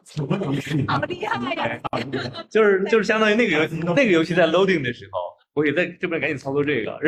[0.04, 0.86] 什么游戏？
[0.88, 1.82] 好厉害呀！
[2.50, 5.20] 就是就是相当于那个游戏，那个游戏在 loading 的时候，
[5.54, 7.00] 我也在这边赶紧操作这个，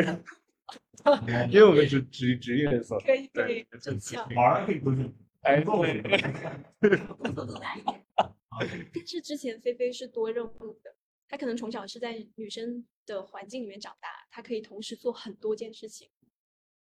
[1.50, 5.10] 因为我们只只只一人色，可以可以，真强，玩可以不是？
[5.42, 6.02] 哎，作为，
[6.80, 6.90] 但
[9.06, 10.94] 是之前菲菲是多任务的，
[11.28, 16.08] 她可能从小是在女生的环境里面长大，她可以同时做很多件事情。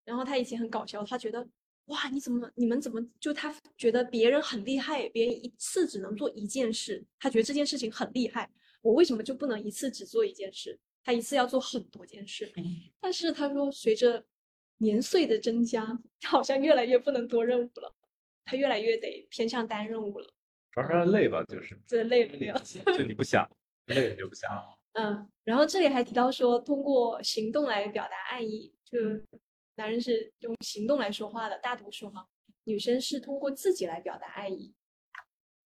[0.06, 1.48] 然后她以前很搞笑，她觉得。
[1.88, 2.50] 哇，你怎么？
[2.56, 8.50] 你们怎么就他觉得别人很厉害，别人一次只能做一件事，他觉得这件事情很厉害。
[8.82, 10.78] 我为什么就不能一次只做一件事？
[11.04, 12.52] 他一次要做很多件事。
[13.00, 14.26] 但是他说，随着
[14.78, 17.96] 年岁的增加，好像越来越不能多任务了，
[18.44, 20.34] 他越来越得偏向单任务了。
[20.72, 21.80] 主要是累吧，就是。
[21.88, 22.62] 对，累不了。
[22.98, 23.50] 就你不想，
[23.88, 24.50] 累了就不想。
[24.94, 29.00] 嗯，然后这里还提到说，通过行动来表达爱意，就。
[29.78, 32.28] 男人是用行动来说话的，大多数哈。
[32.64, 34.74] 女生是通过自己来表达爱意。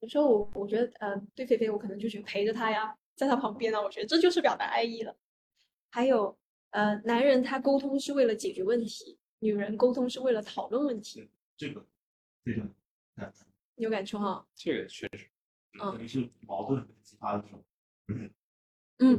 [0.02, 5.15] 有时候我我觉得，呃，对菲菲，我可能就觉得陪着她呀，在她旁边呢，我觉得这就是表达爱意了。
[5.89, 6.38] 还有，
[6.71, 11.30] 呃，男人他沟通是为了解决问题，女人沟通是为了讨论问题。
[11.56, 11.86] 这个，
[12.43, 12.69] 这个，
[13.76, 14.45] 有感触哈。
[14.54, 15.30] 这个确实，
[15.82, 17.63] 嗯，是矛盾激发的时候，
[18.08, 18.30] 嗯
[18.97, 19.17] 嗯，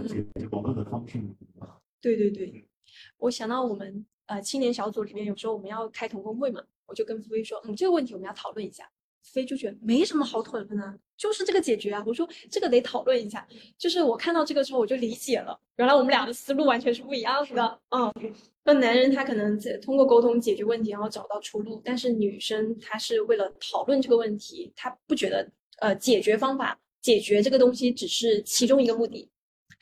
[0.51, 1.19] 矛盾的方式。
[2.01, 2.69] 对对对，
[3.17, 4.05] 我想到我们。
[4.27, 8.89] 呃，青年小组里面有时候我们要开同工会嘛，我就跟菲菲说，嗯，这个问题我们要讨论一下。
[9.25, 12.03] 菲就觉得没什么好讨论的，就是这个解决啊。
[12.05, 13.47] 我说这个得讨论一下。
[13.79, 17.81] 就是我看到这个之后，我就理解了，原来我们俩的思路完全是不一样的。
[17.91, 18.13] 嗯，
[18.65, 29.31] 那男人他可能通过沟通解决问题，然后找到出路，但是女生她是为了讨论这个问题，她不觉得呃解决方法解决这个东西只是其中一个目的，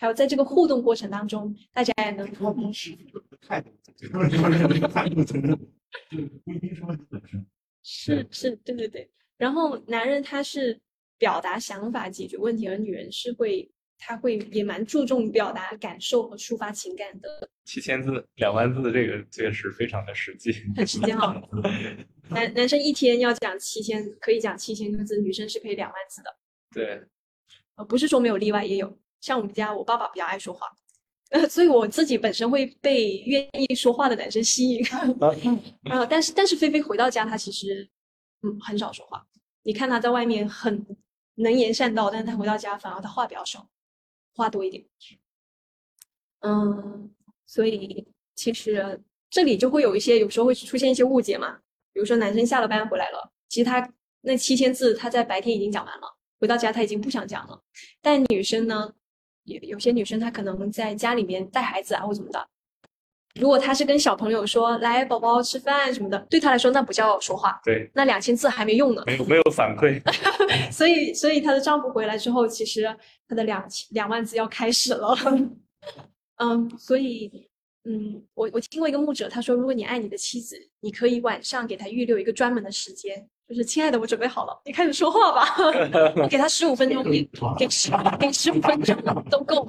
[0.01, 5.51] 还有在这个互动过程当中，大家也能态度，就是态度责任，
[6.11, 7.47] 就不一定是问题本身。
[7.83, 9.11] 是是，对对对。
[9.37, 10.81] 然后男人他是
[11.19, 17.51] 表达想法、解决问题，而女人是会，他会也蛮注重表达感受和抒发情感的。
[17.67, 20.51] 七千字、两万字，这个确实非常的实际。
[20.75, 21.39] 很实际哈。
[22.31, 26.35] 男男生一天要讲七千，可以讲七千个字，女生是可以两万字的。
[26.73, 27.03] 对。
[27.75, 28.99] 呃，不是说没有例外，也有。
[29.21, 30.67] 像我们家，我爸爸比较爱说话，
[31.31, 34.85] 呃，所以我自己本身会被愿意说话的男生吸引。
[35.91, 37.89] 啊， 但是但是菲菲回到家，她其实
[38.43, 39.27] 嗯很少说话。
[39.63, 40.85] 你看她在外面很
[41.35, 43.69] 能言善道，但是她回到家反而她话比较少，
[44.35, 44.85] 话多一点。
[46.41, 47.15] 嗯，
[47.47, 51.59] 所以其实这里就会有一些，有时候会出现一些误解嘛。
[51.93, 57.63] 比如说男生下了班回来了，其实他那七千字他在白天已经讲完了，回到家他已经不想讲了。
[58.01, 58.95] 但女生呢？
[59.51, 62.47] 有有些女生她可能在家里面带孩子啊或怎么的，
[63.41, 70.01] 如果她是跟小朋友说来宝宝吃饭什么的，对她来说那不叫说话，对，那两千字还没用呢，没有没有反馈，
[70.71, 72.85] 所以所以她的丈夫回来之后，其实
[73.29, 75.17] 她的两千两万字要开始了，
[76.39, 77.49] 嗯，所以
[77.85, 83.29] 嗯，我我听过一个牧者他说，如果你爱你的妻子，你可以晚上给她预留一个专门的时间。
[83.51, 85.45] 就是亲爱的，我准备好了，你开始说话吧。
[86.23, 88.97] 你给他十五分钟，给给十给十五分钟
[89.29, 89.69] 都够。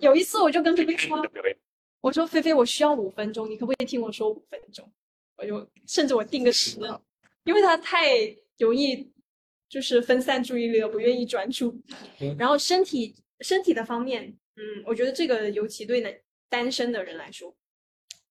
[0.00, 1.22] 有一次我就跟菲菲说，
[2.00, 4.90] 我说菲菲，我需要五分钟，你可不可以听我说五分钟？
[5.36, 6.80] 我就甚至我定个时，
[7.44, 8.16] 因为他太
[8.58, 9.12] 容易
[9.68, 11.78] 就是分散注意力了，不愿意专注。
[12.38, 16.10] 然后身体身体的方面，嗯，我觉得这个尤其对男
[16.48, 17.54] 单身的人来说。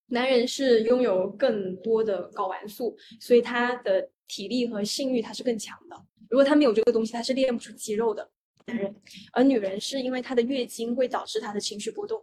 [0.07, 6.05] 男人是拥有更多的睾丸素，所以他的体力和性欲他是更强的。
[6.29, 8.29] 如果他没有这个东西，他是练不出肌肉的。
[8.65, 8.95] 男人，
[9.31, 12.21] 而女人是因为她的月经会导致她的情绪波动。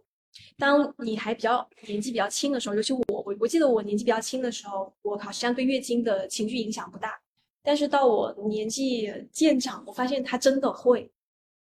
[0.57, 7.19] 当你还比较年纪比较轻的时候，尤其我，我我记得我年纪比较轻的时候，我好像对月经的情绪影响不大。
[7.63, 11.11] 但是到我年纪渐长，我发现他真的会。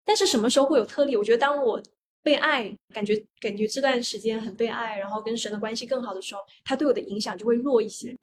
[0.04, 1.16] 但是什么时候会有特例？
[1.16, 1.82] 我觉得当我。
[2.22, 8.16] 被爱，感觉感觉这段时间很被爱，然后跟神的关系更好的时候，他对我的影响就会弱一些。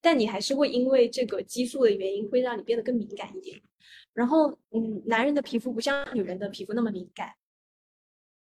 [0.00, 3.60] 但你还是会因为这个激素的原因，会让你变得更敏感一点。
[4.12, 7.32] 然后，嗯，男人的皮肤不像女人的皮肤那么敏感，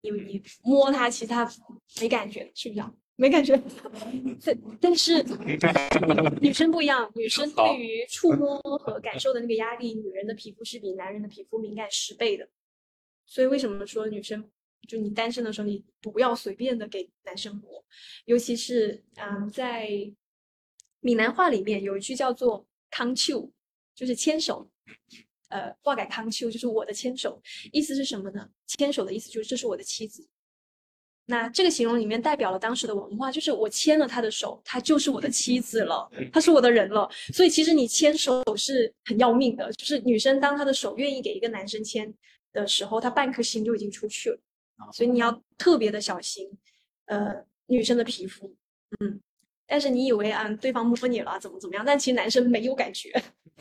[0.01, 1.51] 你你摸它，其实它
[1.99, 2.83] 没感觉，是不是？
[3.17, 3.61] 没感觉。
[4.45, 5.21] 但但是
[6.39, 12.47] 女生不一样，女生对于触摸和感受的那个压力，女人的皮肤是比男人的皮肤敏感十倍的。
[13.25, 14.49] 所以为什么说女生？
[14.87, 17.83] 就你单身的时候，你不要随便的给男生摸，
[18.25, 19.89] 尤其是嗯，在
[20.99, 23.51] 闽南话里面有一句叫做“康丘”，
[23.93, 24.69] 就是牵手，
[25.49, 28.49] 呃，话改康丘就是我的牵手，意思是什么呢？
[28.67, 30.27] 牵手的意思就是这是我的妻子。
[31.25, 37.07] 那这个形容里面代表了当时的文化，就是我牵了他的手，他就是我的妻子了，他是我的人了。
[37.31, 42.11] 所以其实你牵手是很要命的，就是女生当她的手愿意给一个男生牵
[42.51, 44.39] 的时候，她半颗心就已经出去了。
[44.91, 46.49] 所以你要特别的小心，
[47.05, 48.55] 呃，女生的皮肤，
[48.99, 49.19] 嗯，
[49.67, 51.83] 但是你以为啊，对方摸你了，怎么怎么样？
[51.85, 53.11] 但其实男生没有感觉。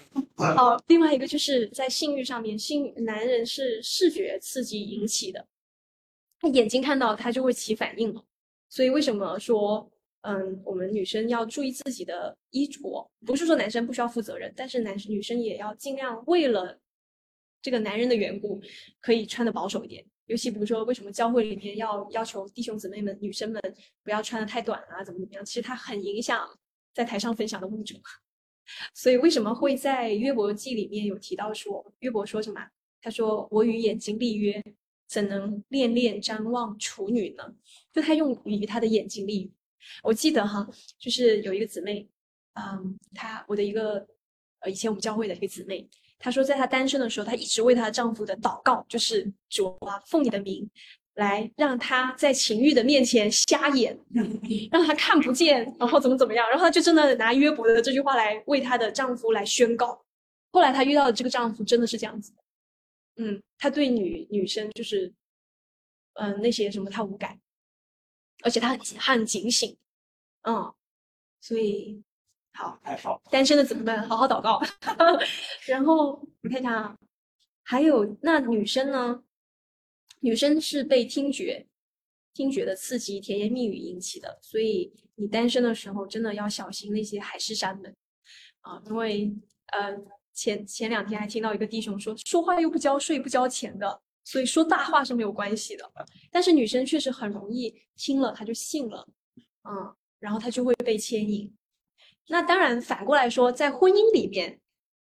[0.37, 5.47] 好，另外一个就是在性欲上面，性男人是视觉刺激引起的，
[6.41, 8.25] 他眼睛看到他就会起反应了。
[8.71, 13.11] 所以为什么说，嗯，我们女生要注意自己的衣着？
[13.27, 16.79] 不是说男生不需要负责任，但是男生女生也要尽量为了
[17.61, 18.61] 这个男人的缘故，
[19.01, 20.05] 可以穿的保守一点。
[20.29, 23.61] 尤其比如说，为什么教会里面要要求弟兄姊妹们、女生们
[24.05, 25.03] 不要穿的太短啊？
[25.03, 25.45] 怎么怎么样？
[25.45, 26.49] 其实它很影响
[26.95, 28.01] 在台上分享的物质。
[28.95, 32.61] 所以为什么会在约伯记里面有提到说，约伯说什么？
[33.01, 34.63] 他说：“我与眼睛立约，
[35.07, 37.55] 怎能恋恋瞻望处女呢？”
[37.93, 39.51] 就他用与他的眼睛立约。
[40.03, 40.69] 我记得哈，
[40.99, 42.07] 就是有一个姊妹，
[42.55, 44.07] 嗯，她我的一个
[44.59, 45.89] 呃，以前我们教会的一个姊妹。
[46.19, 50.69] 她说，在她单身的时候，她一直为她丈夫的祷告，就是主啊，奉你的名，
[51.15, 53.99] 来让她在情欲的面前瞎眼，
[54.71, 60.05] 让她看不见，然后怎么怎么样，然后她就真的拿约伯的这句话来为她的丈夫来宣告。
[60.51, 62.33] 后来她遇到的这个丈夫真的是这样子，
[63.17, 65.13] 嗯，他对女女生就是，
[66.15, 67.39] 嗯，那些什么他无感，
[68.43, 69.77] 而且他很很警醒，
[70.43, 70.73] 嗯，
[71.41, 72.03] 所以。
[72.59, 74.61] 好，单身的姊妹们好好祷告。
[75.67, 76.97] 然后你看一下啊，
[77.63, 79.23] 还有那女生呢？
[80.21, 81.65] 女生是被听觉、
[82.35, 87.95] 听觉的刺激、甜言蜜语引起的，所以你单身的时候真的要小心那些海誓山盟
[88.63, 88.83] 啊！
[88.87, 89.33] 因为
[89.67, 89.97] 呃，
[90.35, 95.89] 前前两天还听到一个弟兄说，说话又不交税、不交钱的，所以说大话是没有关系的。
[96.33, 99.07] 但是女生确实很容易听了她就信了，
[99.63, 101.55] 嗯，然后她就会被牵引。
[102.29, 104.61] 那当然反过来说，在婚姻里面，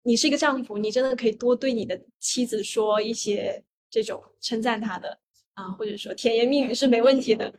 [0.03, 5.19] 你是一个丈夫，你真的可以多对你的妻子说一些这种称赞她的
[5.55, 7.53] 啊，或者说甜言蜜语是没问题的。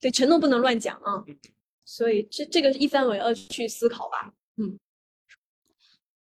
[0.00, 1.24] 对，承诺不能乱讲啊。
[1.84, 4.32] 所以这这个一分为二去思考吧。
[4.56, 4.78] 嗯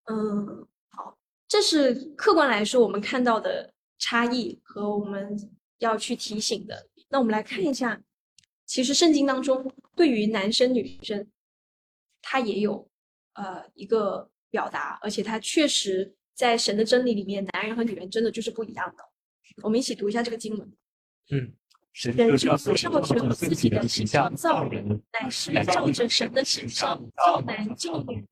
[0.05, 1.17] 嗯，好，
[1.49, 5.37] 这是客观来说我们看到的差异和我们
[5.79, 6.87] 要去提醒的。
[7.09, 8.01] 那我们来看一下，
[8.67, 11.27] 其实圣经当中对于男生女生，
[12.25, 12.89] 他也有
[13.35, 19.05] 呃一个表达，而且他确实在神的真理里面，男人和女人真的就是不一样的。
[19.63, 20.73] 我们一起读一下这个经文。
[21.31, 21.53] 嗯。
[21.93, 22.51] 神就
[22.91, 28.27] 不照着自己的形象造人，乃是照着神的形象造男造女。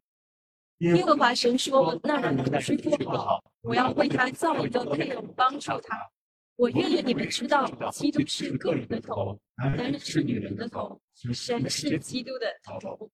[0.78, 5.96] 耶和华神说：“那人不好，我要为他造一个配偶帮助他。
[6.56, 11.00] 我愿意你们知道，基督是个人的头，男人是女人的头，
[11.34, 13.10] 神是基督的头。”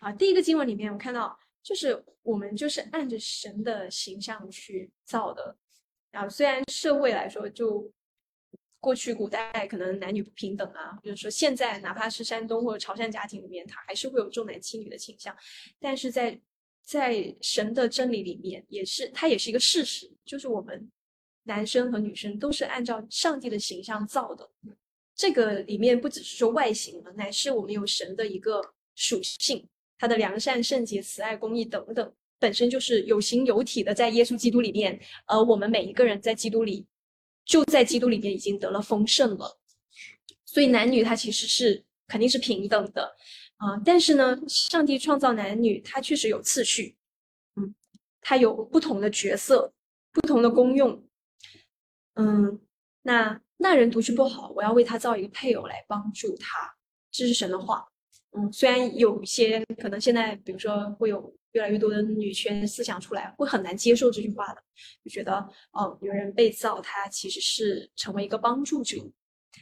[0.00, 5.56] 啊，第一个经文里面我看到，就是我们就是按着神的形象去造的。
[6.12, 7.92] 啊，虽然社会来说就。
[8.82, 15.36] 过去古代可能男女不平等啊，或者说现在哪怕是山东或者潮汕家庭里面，他还是会有重男轻女的倾向，
[15.78, 16.40] 但是在
[16.82, 20.90] 在神的真理里面，也是它也是一个事实，就是我们
[21.42, 24.50] 男生和女生都是按照上帝的形象造的。
[25.20, 28.62] 这个里面不只是说外形了，乃是我们有神的一个
[28.94, 29.68] 属性，
[29.98, 36.86] 他的良善、圣洁、慈爱、公义等等，本身就是有形有体的，在耶稣基督里面，而我们每一个人在基督里。
[37.44, 39.58] 就在基督里面已经得了丰盛了，
[40.44, 43.02] 所以男女他其实是肯定是平等的
[43.56, 43.76] 啊。
[43.84, 46.96] 但是呢，上帝创造男女，他确实有次序，
[47.56, 47.74] 嗯，
[48.20, 49.72] 他有不同的角色、
[50.12, 51.04] 不同的功用，
[52.14, 52.60] 嗯。
[53.02, 56.58] 那那人独居不好，我要为他造一个配偶来帮助他，
[57.12, 57.86] 这是神的话。
[58.32, 61.32] 嗯，虽然有一些可能现在，比如说会有。
[61.52, 64.62] 越来越多的女权思想出来，会很难接受这句话的，
[65.04, 65.34] 就觉得，
[65.72, 68.96] 哦，女人被造，她其实是成为一个帮助者。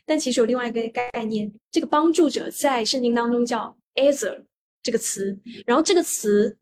[0.05, 4.44] 但其实有另外一个概念，这个帮助者在圣经当中叫 “azer”
[4.82, 5.34] 这个词。
[5.64, 6.55] 然后这个词，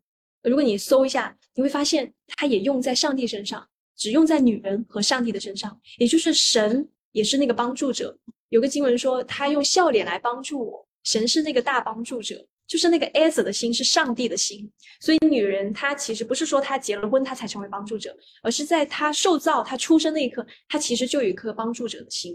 [0.44, 8.16] 如果你搜一下，你会发现它也用在上帝身上，只用在女人和上帝的身上，也就是神也是那个帮助者。
[8.50, 12.46] 有个经文说，他用笑脸来帮助我，神是那个大帮助者。
[12.66, 14.68] 就是那个 S 的心是上帝的心，
[15.00, 22.34] 所以女人她其实不是说她结了婚她才成为帮助者，而是在她受造、她出生那一刻，她其实就有一颗帮助者的心。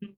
[0.00, 0.16] 嗯，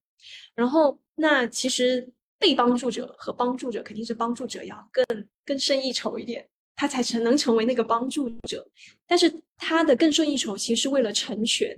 [0.55, 5.05] 然后那其实被帮助者和帮助者肯定是帮助者要更
[5.45, 8.65] 更胜一筹一点，他才成能成为那个帮助者。
[9.05, 11.77] 但是他的更胜一筹其实是为了成全，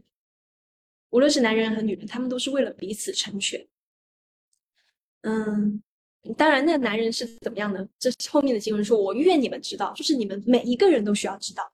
[1.12, 3.66] 无论是男人和女人，他们都是为了彼此成全。
[5.22, 5.82] 嗯。
[6.36, 7.84] 当然，那男人是怎么样呢？
[7.98, 11.68] 这后面的经文说：“我愿你们知道，就是你们每一个人都需要知道，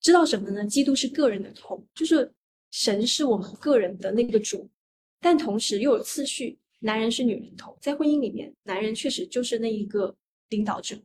[0.00, 0.64] 知道什么呢？
[0.64, 2.32] 基督是个人的头，就是
[2.70, 4.70] 神是我们个人的那个主，
[5.18, 10.14] 但同时又有次序，男人是女人头，在婚姻里面，男人确实就是那一个
[10.50, 10.96] 领导者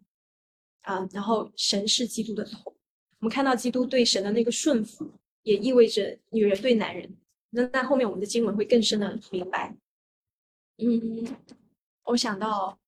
[0.82, 1.09] 啊。
[1.11, 2.72] 然后神是基督的头，
[3.18, 5.11] 我们看到基督对神的那个顺服，
[5.41, 7.11] 也意味着女人对男人。
[7.50, 9.76] 那那后面我们的经文会更深的明白，
[10.78, 11.26] 嗯。”
[12.08, 12.80] 我想到，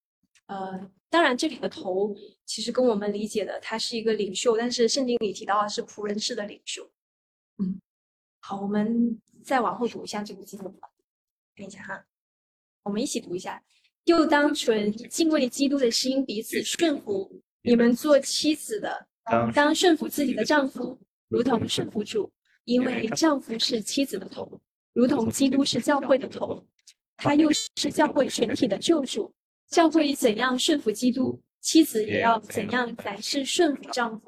[0.46, 6.90] 呃，当然这里的头其实跟我们理解的他是一个领袖，但是圣经里提到的是仆人式的领袖。
[7.58, 7.82] 嗯，
[8.40, 10.90] 好，我们再往后读一下这个经文吧。
[11.58, 12.06] 看一下哈，
[12.84, 13.62] 我们一起读一下：
[14.06, 17.42] 又当存敬畏基督的心，彼此顺服。
[17.62, 19.06] 你们做妻子的，
[19.54, 20.98] 当顺服自己的丈夫，
[21.28, 22.32] 如同顺服主，
[22.70, 24.48] 因为丈夫是妻子的头，
[24.94, 26.64] 如同基督是教会的头。
[27.18, 29.34] 他又是教会全体的救主，
[29.70, 34.28] 教会怎样顺服基督，妻子也要怎样凡事顺服丈夫。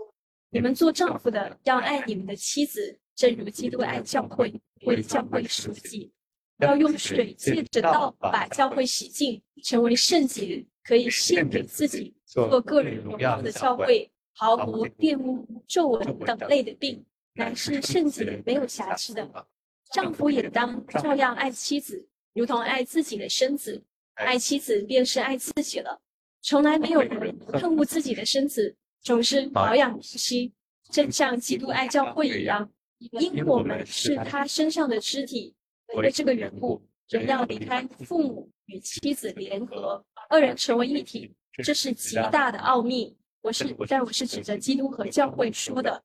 [0.49, 4.51] 你们做丈夫的要爱你们的妻子，正如基督爱教会，
[4.87, 6.11] 为教会赎祭，
[6.57, 19.47] 要用水借着道把教会洗净，成为圣洁，可以献给自己，做个人荣耀的教会，毫无玷污、皱纹等类的病，乃是圣洁没有瑕疵的。
[19.91, 22.07] 丈夫也当照样爱妻子。
[22.34, 26.01] 如同爱自己的身子，爱妻子便是爱自己了。
[26.41, 30.53] 从来没有人恨恶自己的身子，总是保养不息，
[30.89, 32.71] 正像基督爱教会一样。
[32.99, 35.53] 因我们是他身上的肢体，
[35.95, 41.34] 为了这个缘故，人要离开父母，与妻子联合，二人成为一体。
[41.63, 43.13] 这是极大的奥秘。
[43.41, 46.01] 我是，但我是指着基督和教会说的。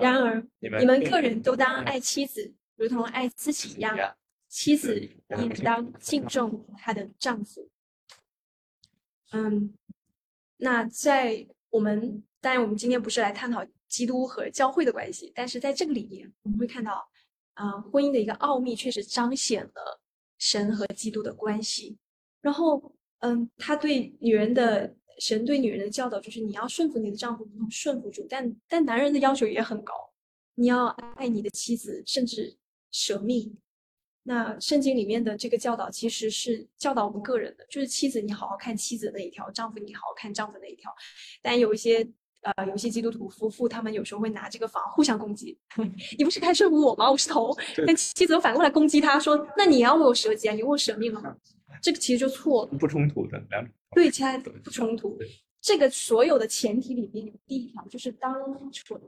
[0.00, 2.54] 然而，你们个人都当爱妻子。
[2.76, 3.96] 如同爱自己一样，
[4.46, 4.96] 妻子
[5.36, 7.68] 应当敬重她的丈夫。
[9.32, 9.74] 嗯，
[10.58, 17.04] 那在我们当然我们今天不是来探讨基督和教会的关系，但是在这个里面我们会看到，
[17.54, 20.00] 啊，婚姻的一个奥秘确实彰显了
[20.38, 21.98] 神和基督的关系。
[22.40, 28.26] 然后，嗯，他对女人的神对女人的教导就是你要顺服你的丈夫，不能顺服主。
[28.28, 29.94] 但但男人的要求也很高，
[30.54, 32.56] 你要爱你的妻子，甚至
[32.90, 33.56] 舍命。
[34.24, 40.94] 那圣经里面的这个教导其实是教导我们个人的，就是妻子你好好看妻子那一条，丈夫你好好看丈夫那一条。
[41.40, 42.06] 但有一些
[42.42, 45.58] 呃，有一些基督徒夫妇，他们有时候会拿这个房互相攻击。
[46.16, 47.10] 你不是开顺服我吗？
[47.10, 47.56] 我是头。
[47.86, 51.36] 但妻子又反过来攻击他说：“那你要为我舍己啊，你为我舍命了吗？
[51.82, 53.72] ”这个其实就错了，不冲突的两种。
[53.92, 55.18] 对，其他不冲突。
[55.60, 58.32] 这个所有的前提里面有第一条，就是当
[58.72, 59.00] 纯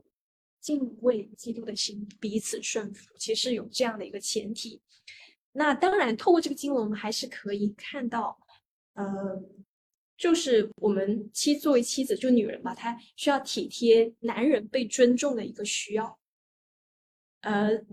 [0.61, 4.81] 敬畏基督的心，彼此顺服，其实有这样的一个前提。
[5.53, 8.39] 那当然，透过这个经文，我们还是可以看到，
[8.95, 9.05] 呃，
[10.21, 16.21] 就是我们妻作为妻子，就女人吧，她需要体贴男人被尊重的一个需要，
[17.41, 17.87] 而，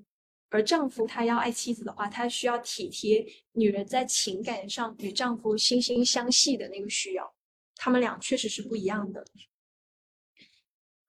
[0.50, 7.34] 而丈夫他要爱妻子的话，他需要体贴女人在情感上与丈夫惺惺相惜的那个需要，
[7.78, 9.26] 他们俩确实是不一样的。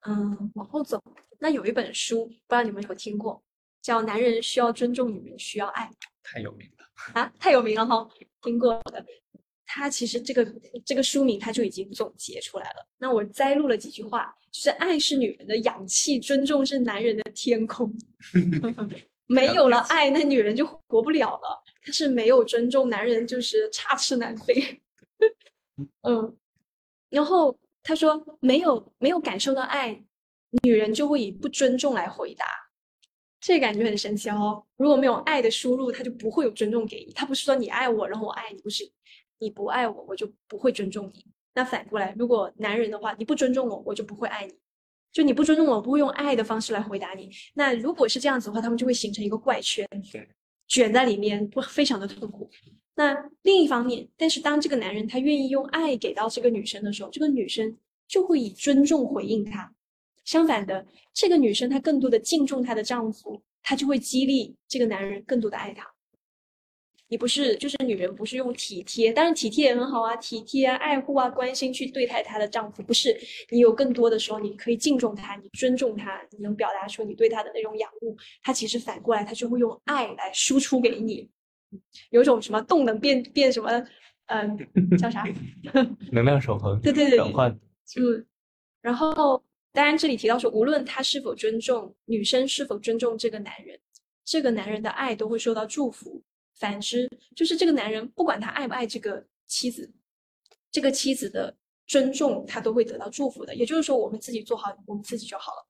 [0.02, 1.02] 嗯，往后走，
[1.40, 3.42] 那有一本书，不知道你们有没有听过，
[3.82, 5.84] 叫《男人需要尊重，女人需要爱》。
[6.22, 7.32] 太有名了啊！
[7.40, 8.08] 太有名了哈，
[8.42, 9.04] 听过的。
[9.70, 10.44] 他其实这个
[10.84, 12.88] 这个书名他就已经总结出来了。
[12.96, 17.92] 那我摘录了几句话，就是爱是女人的氧气，尊重是男人的天空。
[19.28, 21.62] 没有了爱，那女人就活不了了。
[21.82, 24.80] 他是没有尊重，男人就是插翅难飞。
[26.02, 26.34] 嗯，
[27.10, 30.02] 然后他说没有没有感受到爱，
[30.62, 32.46] 女人就会以不尊重来回答。
[33.40, 34.64] 这感觉很神奇哦！
[34.76, 37.12] 如果没有爱的输入，他就不会有尊重给你。
[37.12, 38.82] 他不是说你爱我，然后我爱你，不是
[39.39, 41.24] 你不爱我，我就不会尊重你。
[41.55, 44.53] 那反过来，如果男人的话，你不尊重我，我就不会爱你。
[45.11, 47.30] 就你不尊重我，不会用爱的方式来回答你。
[47.55, 49.89] 那如果是这样子的话，他们就会形成一个怪圈，
[50.68, 52.49] 卷在里面，会非常的痛苦。
[52.95, 57.76] 那另一方面，但是当这个男人他愿意用爱给到这个女生的时候，这个女生
[58.07, 59.72] 就会以尊重回应他。
[60.24, 65.91] 相反的，这个女生她更多的敬重她的丈夫，她就会激励这个男人更多的爱她。
[67.09, 73.18] 你不是，就是女人不是用体贴，当然体贴也很好啊，体贴啊、爱护啊、关心去对待她的丈夫，不是
[73.50, 81.28] 你有更多的时候，你可以敬重他，你尊重他，你能表达出你对他的那种仰慕，他其实反过来他就会用爱来输出给你，
[82.11, 83.70] 有种什么动能变变什么，
[84.26, 84.59] 嗯，
[84.98, 85.24] 叫啥？
[86.12, 86.80] 能量守恒。
[86.80, 87.50] 对对对，转换。
[87.96, 88.26] 嗯，
[88.82, 89.42] 然后。
[89.70, 93.78] 当然，这里提到说，无论他是否尊重女生，是否尊重这个男人，
[94.24, 96.20] 这个男人的爱都会受到祝福。
[96.59, 99.90] 反之，就是这个男人不管他爱不爱这个妻子，
[100.70, 101.56] 这个妻子的
[101.86, 103.54] 尊重他都会得到祝福的。
[103.54, 105.66] 也就是说，我们自己做好我们自己就好了。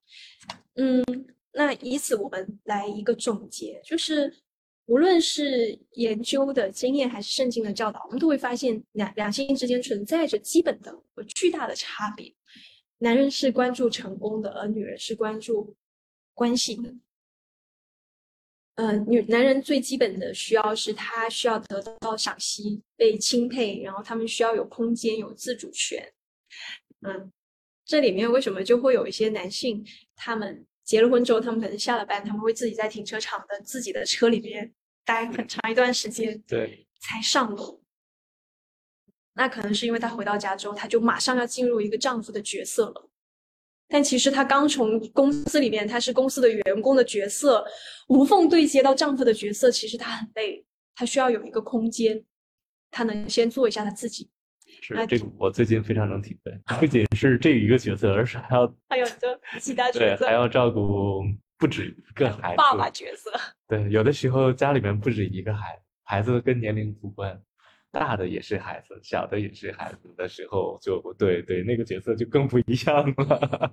[0.76, 1.04] 嗯，
[1.52, 4.34] 那以此我们来一个总结，就是
[4.86, 12.34] 无论是研究的经验还是圣经的教导，我们都会发现两两性之间存在着基本的和巨大的差别。
[12.98, 15.76] 男人是关注成功的，而女人是关注
[16.34, 16.92] 关系的。
[18.78, 26.12] 呃，女男人最基本的需要是他需要得到赏析、被钦佩，然后他们需要有空间、有自主权。
[27.00, 27.32] 嗯，
[27.84, 34.72] 这里面为什么就会有一些男性，他们结了婚之后，他们可能下了班，他们会自己在停车场的自己的车里面
[35.04, 37.82] 待很长一段时间， 对，才上楼。
[39.34, 43.07] 那可能是因为她回到家之后，她就马上要进入一个丈夫的角色了。
[43.88, 47.64] 但其实她刚从公司里面，她是公司的员工的角色，
[48.08, 50.64] 无缝对接到丈夫的角色，其实她很累，
[50.94, 52.22] 她需要有一个空间，
[52.90, 54.30] 她能先做一下她自己。
[54.82, 61.22] 是这个，我最近非常能体会，不仅是这一个角色，而是还要还有这其他角色，对，还要照顾
[61.56, 62.56] 不止一个孩子。
[62.56, 63.32] 爸爸角色。
[63.66, 67.40] 对，有的时候家里面不止一个孩子，孩子跟年龄无关。
[67.90, 73.72] 大的也是孩子，小的也是孩子的时候，就对对，那个角色就更不一样了。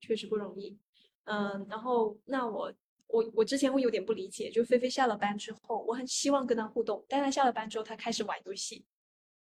[0.00, 0.78] 确实不容易，
[1.24, 2.72] 嗯，然后那我
[3.06, 8.84] 我我之前会有点不理解，就菲菲下了班之后，我很希望跟他互动，但他下了班之后，他开始玩游戏。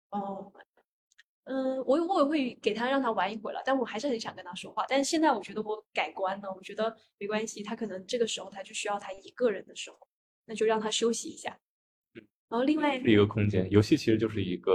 [0.10, 0.52] 哦，
[1.46, 4.86] 嗯，我我也会给他让他玩一会了，但我还是很想跟他说话。
[4.88, 9.98] 但是现在我觉得我改观了，我觉得没关系，他可能这个时候他就需要他一个人的时候，
[10.46, 11.58] 那就让他休息一下。
[12.50, 14.74] 然后另外是一个空间，游戏其实就是一个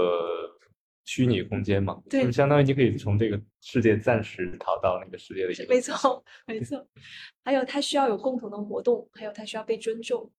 [1.04, 6.86] 虚拟空间嘛，对就是相当于你可以从这个世界暂时逃到那个世界的一个没错，没错。
[7.44, 10.30] 还有他需要有共同的活动，还有他需要被尊重。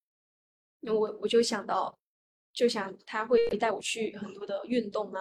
[0.80, 2.00] 那我我就想到，
[2.54, 5.20] 就想他会带我去很多的运动啊，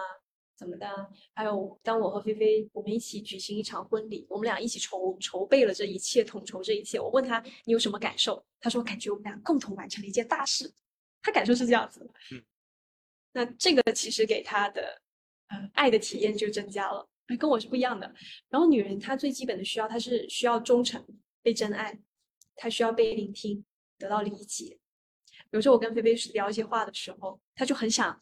[0.55, 1.07] 怎么的啊？
[1.33, 6.97] 还有当我和菲菲我们一起举行一场婚礼，我们俩一起筹筹备了这一切，统筹这一切。
[6.97, 8.41] 我问他你有什么感受？
[8.61, 10.71] 他说感觉我们俩共同完成了一件大事。
[11.25, 12.05] 他感受是这样子的。
[12.31, 12.43] 嗯
[13.37, 15.01] 那这个其实给他的
[15.49, 18.09] 呃爱的体验就增加了，哎跟我是不一样的。
[18.47, 21.05] 然后女人她最基本的需要，她是需要忠诚、
[21.41, 21.99] 被真爱，
[22.55, 23.65] 她需要被聆听、
[23.97, 24.79] 得到理解。
[25.51, 28.17] 有时候我跟菲菲聊一些话的时候，她就很想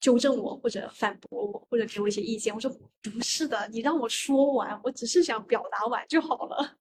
[0.00, 2.54] 纠正我，或者反驳我，或者给我一些意见。
[2.54, 2.70] 我说
[3.02, 6.78] 不是的，你让我说完，我只是想表达完就好了。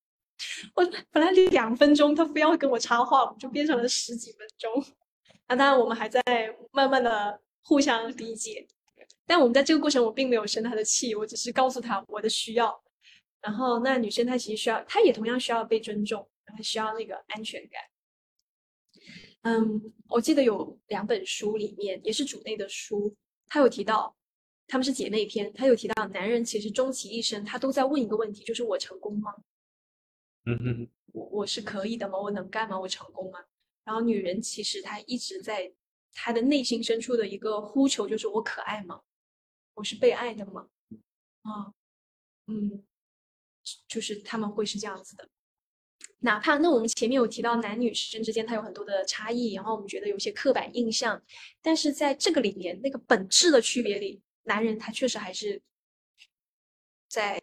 [0.73, 4.96] 我本来两分钟，他非要跟我插话，我们就变成了十几分钟。
[5.47, 6.21] 那当然，我们还在
[6.71, 8.67] 慢慢的互相理解。
[9.25, 12.81] 但我们在这个过程，我并没有生他的气，我只是告诉他我的需要。
[13.41, 17.81] 然后，那女生她其实需要，她也同样需要被尊重，她需要那个安全感。
[19.43, 23.15] 嗯，我记得有两本书里面也是主内的书，
[23.47, 24.13] 他有提到，
[24.67, 29.33] 他们是姐妹篇，他有提到男人其实终其一生，他都在问一个问题，就是我成功吗？
[30.45, 32.19] 嗯哼，我我是可以的吗？
[32.19, 32.77] 我能干吗？
[32.77, 33.39] 我成功吗？
[33.87, 35.71] 然后女人其实她一直在
[36.11, 39.01] 她的内心深处的一个呼求，就是我可爱吗？
[39.75, 40.67] 我是被爱的吗？
[41.43, 41.71] 啊，
[42.47, 42.83] 嗯，
[43.87, 45.29] 就是他们会是这样子的。
[46.19, 51.23] 哪怕那我们前面有提到男女生之间它有很多的差异，然后我们觉得有些刻板印象，
[51.61, 55.61] 但是在这个里面那个本质的区别里，男人他确实还是
[57.07, 57.39] 在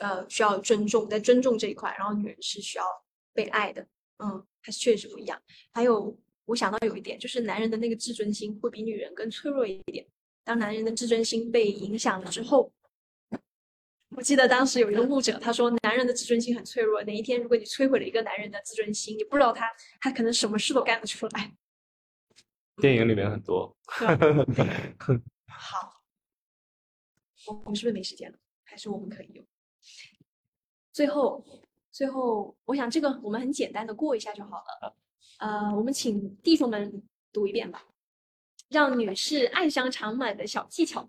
[0.00, 2.84] 呃需要尊重，在尊重这一块，然后女人是需要
[3.32, 3.86] 被爱的，
[4.18, 5.40] 嗯，它确实不一样。
[5.72, 10.06] 还有我想到有一点，就是男人的那个自尊心会比女人更脆弱一点。
[10.42, 12.72] 当男人的自尊心被影响了之后，
[14.16, 21.54] 我记得当时有一个牧者，他说男人的自尊心很脆弱，哪一天如果你摧毁了一个男人的自尊心，你不知道他他可能什么事都干得出来。
[22.76, 23.76] 电影里面很多。
[25.46, 26.02] 好，
[27.46, 28.38] 我我们是不是没时间了？
[28.64, 29.46] 还是我们可以用？
[30.92, 31.44] 最后，
[31.92, 34.96] 最后，我想这个我们很简单的过一下就好了。
[35.38, 37.82] 呃，我们请弟兄们读一遍吧，
[38.68, 41.08] 让女士爱香长满的小技巧。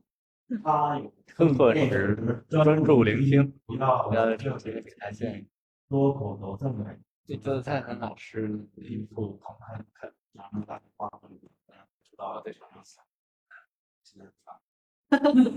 [0.64, 5.48] 他有更合适，专注聆听，不要不要正确给他建议。
[5.88, 11.10] 多口头赞美，这道菜很好吃，一副同看看，然后大花
[12.04, 13.04] 知道在场上想。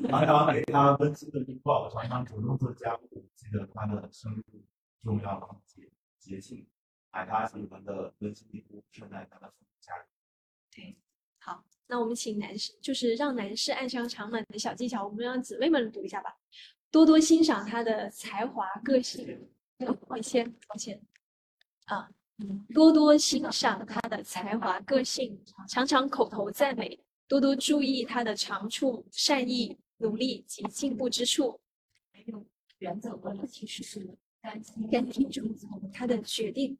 [0.08, 4.62] 常常给他温馨的拥抱，常常主动做家务，记得他的生日、
[5.04, 5.88] 重要的节
[6.18, 6.66] 节庆，
[7.12, 10.06] 买他喜欢的温馨礼物，圣诞他的家人。
[10.72, 10.96] 对，
[11.38, 16.34] 好，那我们请男士，就是让男士爱香长满的小技巧，我们让姊妹们读一下吧。
[16.90, 19.48] 多多欣赏他的才华、个性。
[20.08, 20.98] 抱歉，抱歉。
[21.86, 22.08] 啊，
[22.72, 25.38] 多多欣赏他的才华、个性，
[25.68, 31.60] 常常口头赞美，多多注意他的长处、善意、努力及进步之处。
[32.12, 32.46] 还有
[32.78, 36.76] 原则和提示，感感听从他的决定，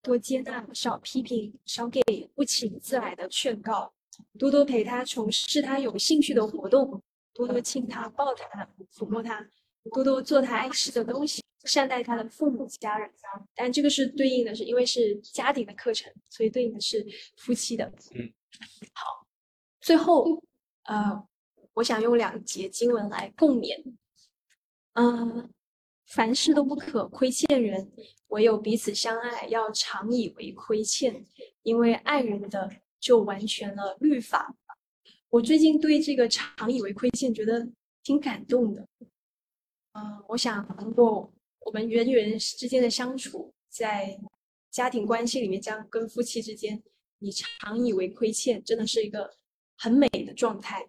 [0.00, 2.00] 多接纳，少批评，少给
[2.34, 3.92] 不请自来的劝告，
[4.38, 7.02] 多多陪他从事他有兴趣的活动，
[7.34, 9.46] 多多亲他、抱他、抚摸他，
[9.92, 13.12] 多多做他爱吃的东西，善待他的父母家人。
[13.54, 17.84] 但这个是对应的是，因为是家庭的课程，所以对应的是夫妻的。
[18.14, 18.32] 嗯，
[18.94, 19.26] 好，
[19.82, 20.42] 最后
[20.84, 21.22] 呃，
[21.74, 23.84] 我想用两节经文来共勉。
[24.94, 25.50] 嗯、
[26.06, 27.90] 凡事都不可亏欠人，
[28.28, 31.24] 唯有彼此相爱，要常以为亏欠，
[31.62, 34.54] 因为爱人的就完全了律法。
[35.28, 37.68] 我最近对这个常以为亏欠觉得
[38.02, 38.86] 挺感动的。
[39.92, 44.18] 嗯、我想如果我们人与人之间的相处，在
[44.70, 46.80] 家庭关系里面，这样跟夫妻之间，
[47.18, 49.36] 你常以为亏欠，真的是一个
[49.76, 50.88] 很美的状态。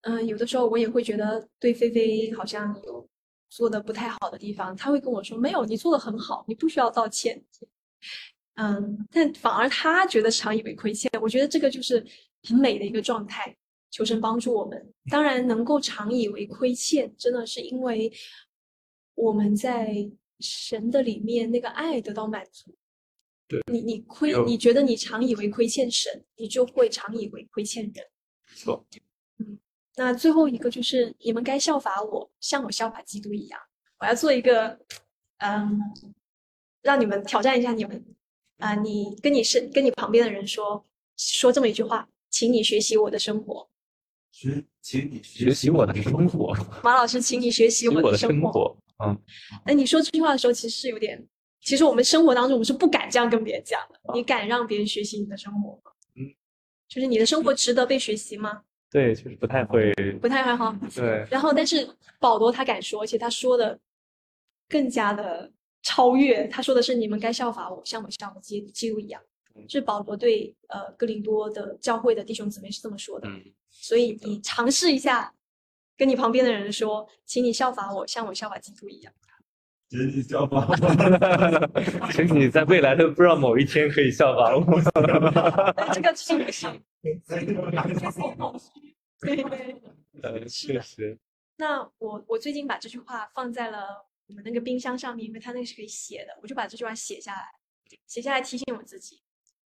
[0.00, 3.08] 嗯、有的时候我也会觉得对菲菲好像有
[3.52, 7.44] 做的不太好的地方，他会跟我说：“没有，你做的很好，你不需要道歉。”
[8.56, 12.02] 嗯，但反而他觉得常以为亏欠，我觉得这个就是
[12.44, 13.54] 很美的一个状态。
[13.90, 18.10] 求神帮助我们，当然能够常以为亏欠，真的是因为
[19.14, 22.74] 我们在神的里面那个爱得到满足。
[23.46, 27.92] 对你，你亏，你觉得你常以为亏欠神，你就会常以为亏欠人。
[27.92, 28.86] 没错，
[29.96, 33.60] 那最后一个就是你们该效法我，像我效法基督一样。
[33.98, 34.78] 我要做一个，
[35.38, 35.78] 嗯，
[36.82, 38.04] 让你们挑战一下你们
[38.58, 40.86] 啊、你跟你是跟你旁边的人说
[41.16, 43.68] 说这么一句话，请你学习我的生活。
[44.30, 48.76] 学，请你学习我的生活，马老师，请你学习我的生活。
[49.04, 49.20] 嗯，
[49.66, 51.22] 那你说这句话的时候，其实是有点，
[51.60, 54.00] 其实我们生活当中，我们是不敢这样跟别人讲的。
[54.14, 55.92] 你敢让别人学习你的生活吗？
[56.14, 56.32] 嗯，
[56.88, 58.62] 就是你的生活值得被学习吗？
[58.92, 59.90] 对，确实不太会，
[60.20, 60.78] 不太会哈。
[60.94, 61.26] 对。
[61.30, 61.88] 然后，但是
[62.20, 63.78] 保罗他敢说，而且他说的
[64.68, 65.50] 更加的
[65.82, 66.46] 超越。
[66.48, 69.20] 他说的是：“你们该效法我，像我效法基基督一样。”
[69.68, 73.26] 是保罗对呃哥林多的教会的弟兄姊妹是这么说的。
[73.28, 73.42] 嗯。
[73.70, 75.32] 所以你尝试一下，
[75.96, 79.12] 跟你旁边的人说：“请你效法我，像我效法基督一样。”
[79.92, 80.74] 请你效法我。
[82.12, 84.64] 请你在未来的不知道某一天可以效法我。
[85.92, 86.82] 这个是不行。
[90.22, 91.18] 呃，确实。
[91.56, 97.44] 那我我最近把这句话放在了我们那个冰箱上面，因为它那个是可以写的，我就把这句话写下来，
[98.06, 99.20] 写下来提醒我自己，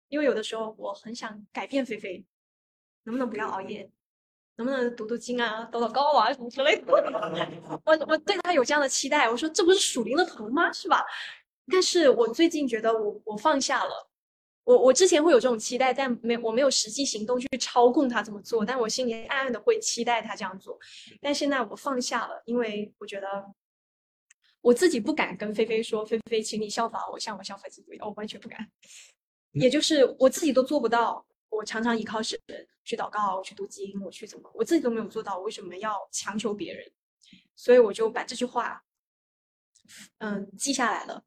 [0.10, 2.26] 因为有的时候我很想改变菲菲，
[3.04, 3.92] 能不能不要熬夜，
[4.58, 6.94] 能不能读读经啊，祷祷告啊什么之类的。
[7.84, 10.72] 我我对他有这样的期待，我说这不是属灵的图吗？
[10.72, 11.06] 是吧？
[11.72, 14.10] 但是我最近觉得我我放下了。
[14.64, 20.76] 我我之前会有这种期待，但没我没有实际行动去操控他这么做，但我心里暗暗的会期待他这样做。
[21.22, 23.28] 但现在我放下了，因为我觉得
[24.62, 28.68] 我自己不敢跟菲菲说：“菲菲，请你效法我，像我效法基督一样。”我完全不敢。
[29.52, 31.24] 也就是我自己都做不到，
[31.56, 32.40] 我常常依靠神
[32.84, 36.92] 去祷告，去读经，我去怎么，我自己都没有做到，我为什么要强求别人？
[37.56, 38.84] 所以我就把这句话，
[40.18, 41.24] 嗯，记下来了。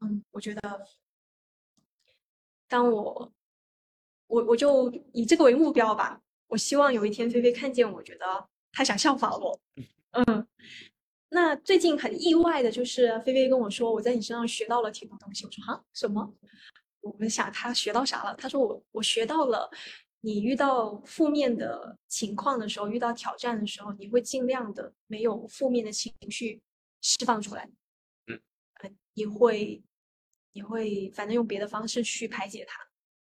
[0.00, 0.86] 嗯，我觉得。
[2.70, 3.32] 当我，
[4.26, 6.20] 我我就以这个为目标吧。
[6.48, 9.58] 我希望有一天菲菲看见我，觉得她想效仿我。
[10.10, 10.46] 嗯，
[11.30, 15.46] 那最近很意外的就是菲菲跟我说，我在你身上学到了挺多东西。
[15.46, 16.34] 我说哈什么？
[17.00, 18.34] 我们想他学到啥了？
[18.36, 19.70] 他说我我学到了，
[20.20, 26.60] 你遇到负面的情况的时候，遇到挑战的时候，你会尽量的没有负面的情绪
[27.00, 27.70] 释放出来。
[28.26, 28.40] 嗯，
[29.14, 29.82] 你会。
[30.52, 32.80] 你会反正用别的方式去排解它，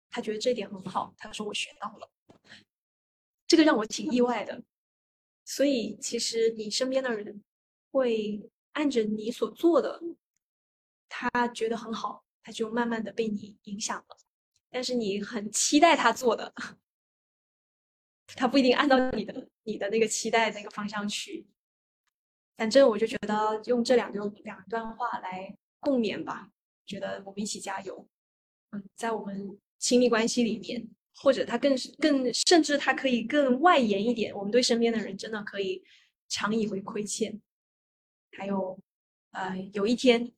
[0.09, 1.13] 他觉得这点很好。
[1.17, 2.09] 他说我学到了，
[3.45, 4.63] 这个让我挺意外的。
[5.45, 7.43] 所以其实你身边的人
[7.91, 10.01] 会按着你所做的，
[11.07, 14.17] 他觉得很好，他就慢慢的被你影响了。
[14.69, 16.53] 但是你很期待他做的，
[18.27, 21.45] 他不一定按照你的你的那个期待那个方向去。
[22.57, 26.49] 反正我就觉得用这两段两段话来共勉吧。
[26.85, 28.07] 觉得我们一起加油，
[28.71, 30.85] 嗯，在我们亲密关系里面，
[31.15, 35.81] 或者他更更甚至他可以更外延一点，我们对身边的人真的可以
[36.27, 37.39] 常以为亏欠。
[38.37, 38.77] 还有，
[39.31, 40.31] 呃，有一天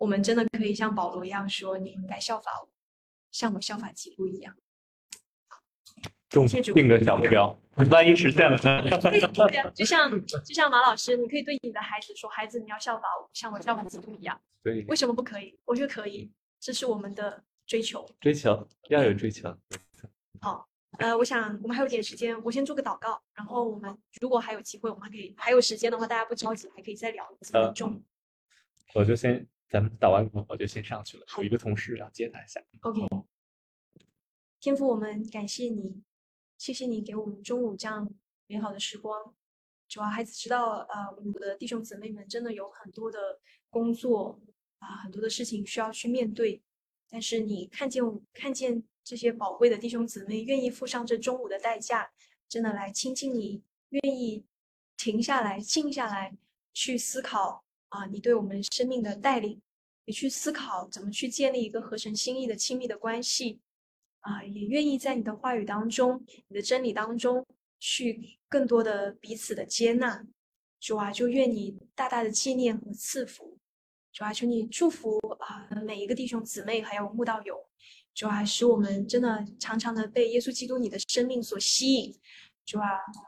[0.00, 2.68] 我们真的可以像保罗一样说：“你应该效法我，
[3.30, 4.56] 像我效法基督一样。”
[6.30, 7.54] 重定个小目标，
[7.90, 8.82] 万一实现了呢？
[8.88, 15.58] 对呀，就像就像马老师，你可以对你的孩子说：“孩子，你要效法我，像我效法基督一样。”对，为什么不可以？
[15.66, 18.08] 我觉得可以，这是我们的追求。
[18.20, 19.54] 追求要有追求。
[20.40, 20.66] 好，
[20.98, 28.02] 呃，我想我们还有点时间，我先做个祷告，然后我们如果还有机会，我们还可以还有时间的话，大家不着急，还可以再聊几分钟。
[28.94, 32.60] 我就先咱们打完后，我就先上去了，有一个同事要接他一下。
[32.80, 33.00] OK，
[34.58, 36.02] 天父，我们感谢你。
[36.58, 38.12] 谢谢你给我们中午这样
[38.46, 39.34] 美好的时光。
[39.88, 43.40] 主要孩子知道，呃，我们的弟兄姊妹们真的有很多的
[43.70, 44.38] 工作
[44.78, 46.60] 啊，很多的事情需要去面对。
[47.08, 48.04] 但是你看见
[48.34, 52.12] 看见这些宝贵的弟兄姊妹愿意付上这中午的代价，
[52.46, 54.44] 真的来亲近你，愿意
[54.98, 56.36] 停下来、静下来
[56.74, 59.60] 去思考啊，你对我们生命的带领，
[60.06, 63.60] 也去思考怎么去建立一个合神心意的亲密的关系。
[64.20, 67.46] 啊，也愿意在你的话语当中、你的真理当中，
[67.78, 70.26] 去更多的彼此的接纳。
[70.78, 73.58] 主啊，就愿你大大的纪念和赐福。
[74.12, 77.58] 主啊，求你祝福啊每一个弟兄姊妹，还有慕道友。
[78.12, 82.14] 主啊，使我们真的常常的被耶稣基督你的生命所吸引。
[82.66, 82.86] 主啊，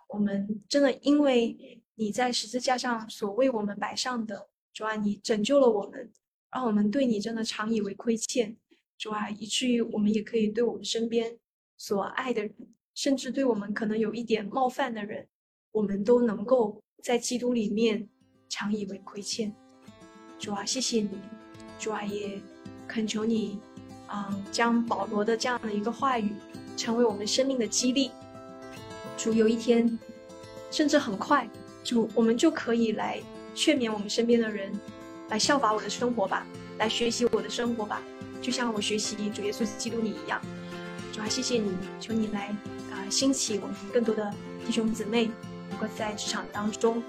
[0.08, 6.10] 我们真的因为你在十字架上所为我们摆上的，主啊，你拯救了我们，
[6.50, 8.56] 让我们对你真的常以为亏欠。
[8.96, 11.38] 主啊，以至于我们也可以对我们身边
[11.76, 12.54] 所爱的人，
[12.94, 15.26] 甚至对我们可能有一点冒犯的人，
[15.72, 18.08] 我们都能够在基督里面
[18.48, 19.52] 常以为亏欠。
[20.38, 21.10] 主啊，谢谢你，
[21.78, 22.40] 主啊，也
[22.88, 23.58] 恳求你，
[24.06, 26.32] 啊，将保罗的这样的一个话语
[26.76, 28.10] 成为我们生命的激励。
[29.18, 29.98] 主，有一天，
[30.70, 31.48] 甚至很快，
[31.84, 33.20] 主，我们就可以来
[33.54, 34.72] 劝勉我们身边的人
[35.28, 36.46] 来效法我的生活吧，
[36.78, 38.02] 来学习我的生活吧，
[38.40, 40.40] 就像我学习主耶稣基督你一样。
[41.12, 42.48] 主啊，谢谢你，求你来
[42.90, 44.32] 啊兴起，我们更多的
[44.64, 45.30] 弟兄姊妹
[45.68, 47.02] 能够在职场当中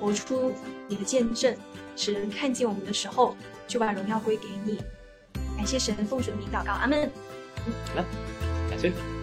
[0.00, 0.52] 活出
[0.86, 1.56] 你的见证，
[1.96, 3.36] 使人看见我们的时候，
[3.66, 4.80] 就把荣耀归给你。
[5.56, 6.72] 感谢神，奉主的名祷告。
[6.72, 7.10] 阿门。
[7.96, 8.04] 来，
[8.70, 9.15] 感谢。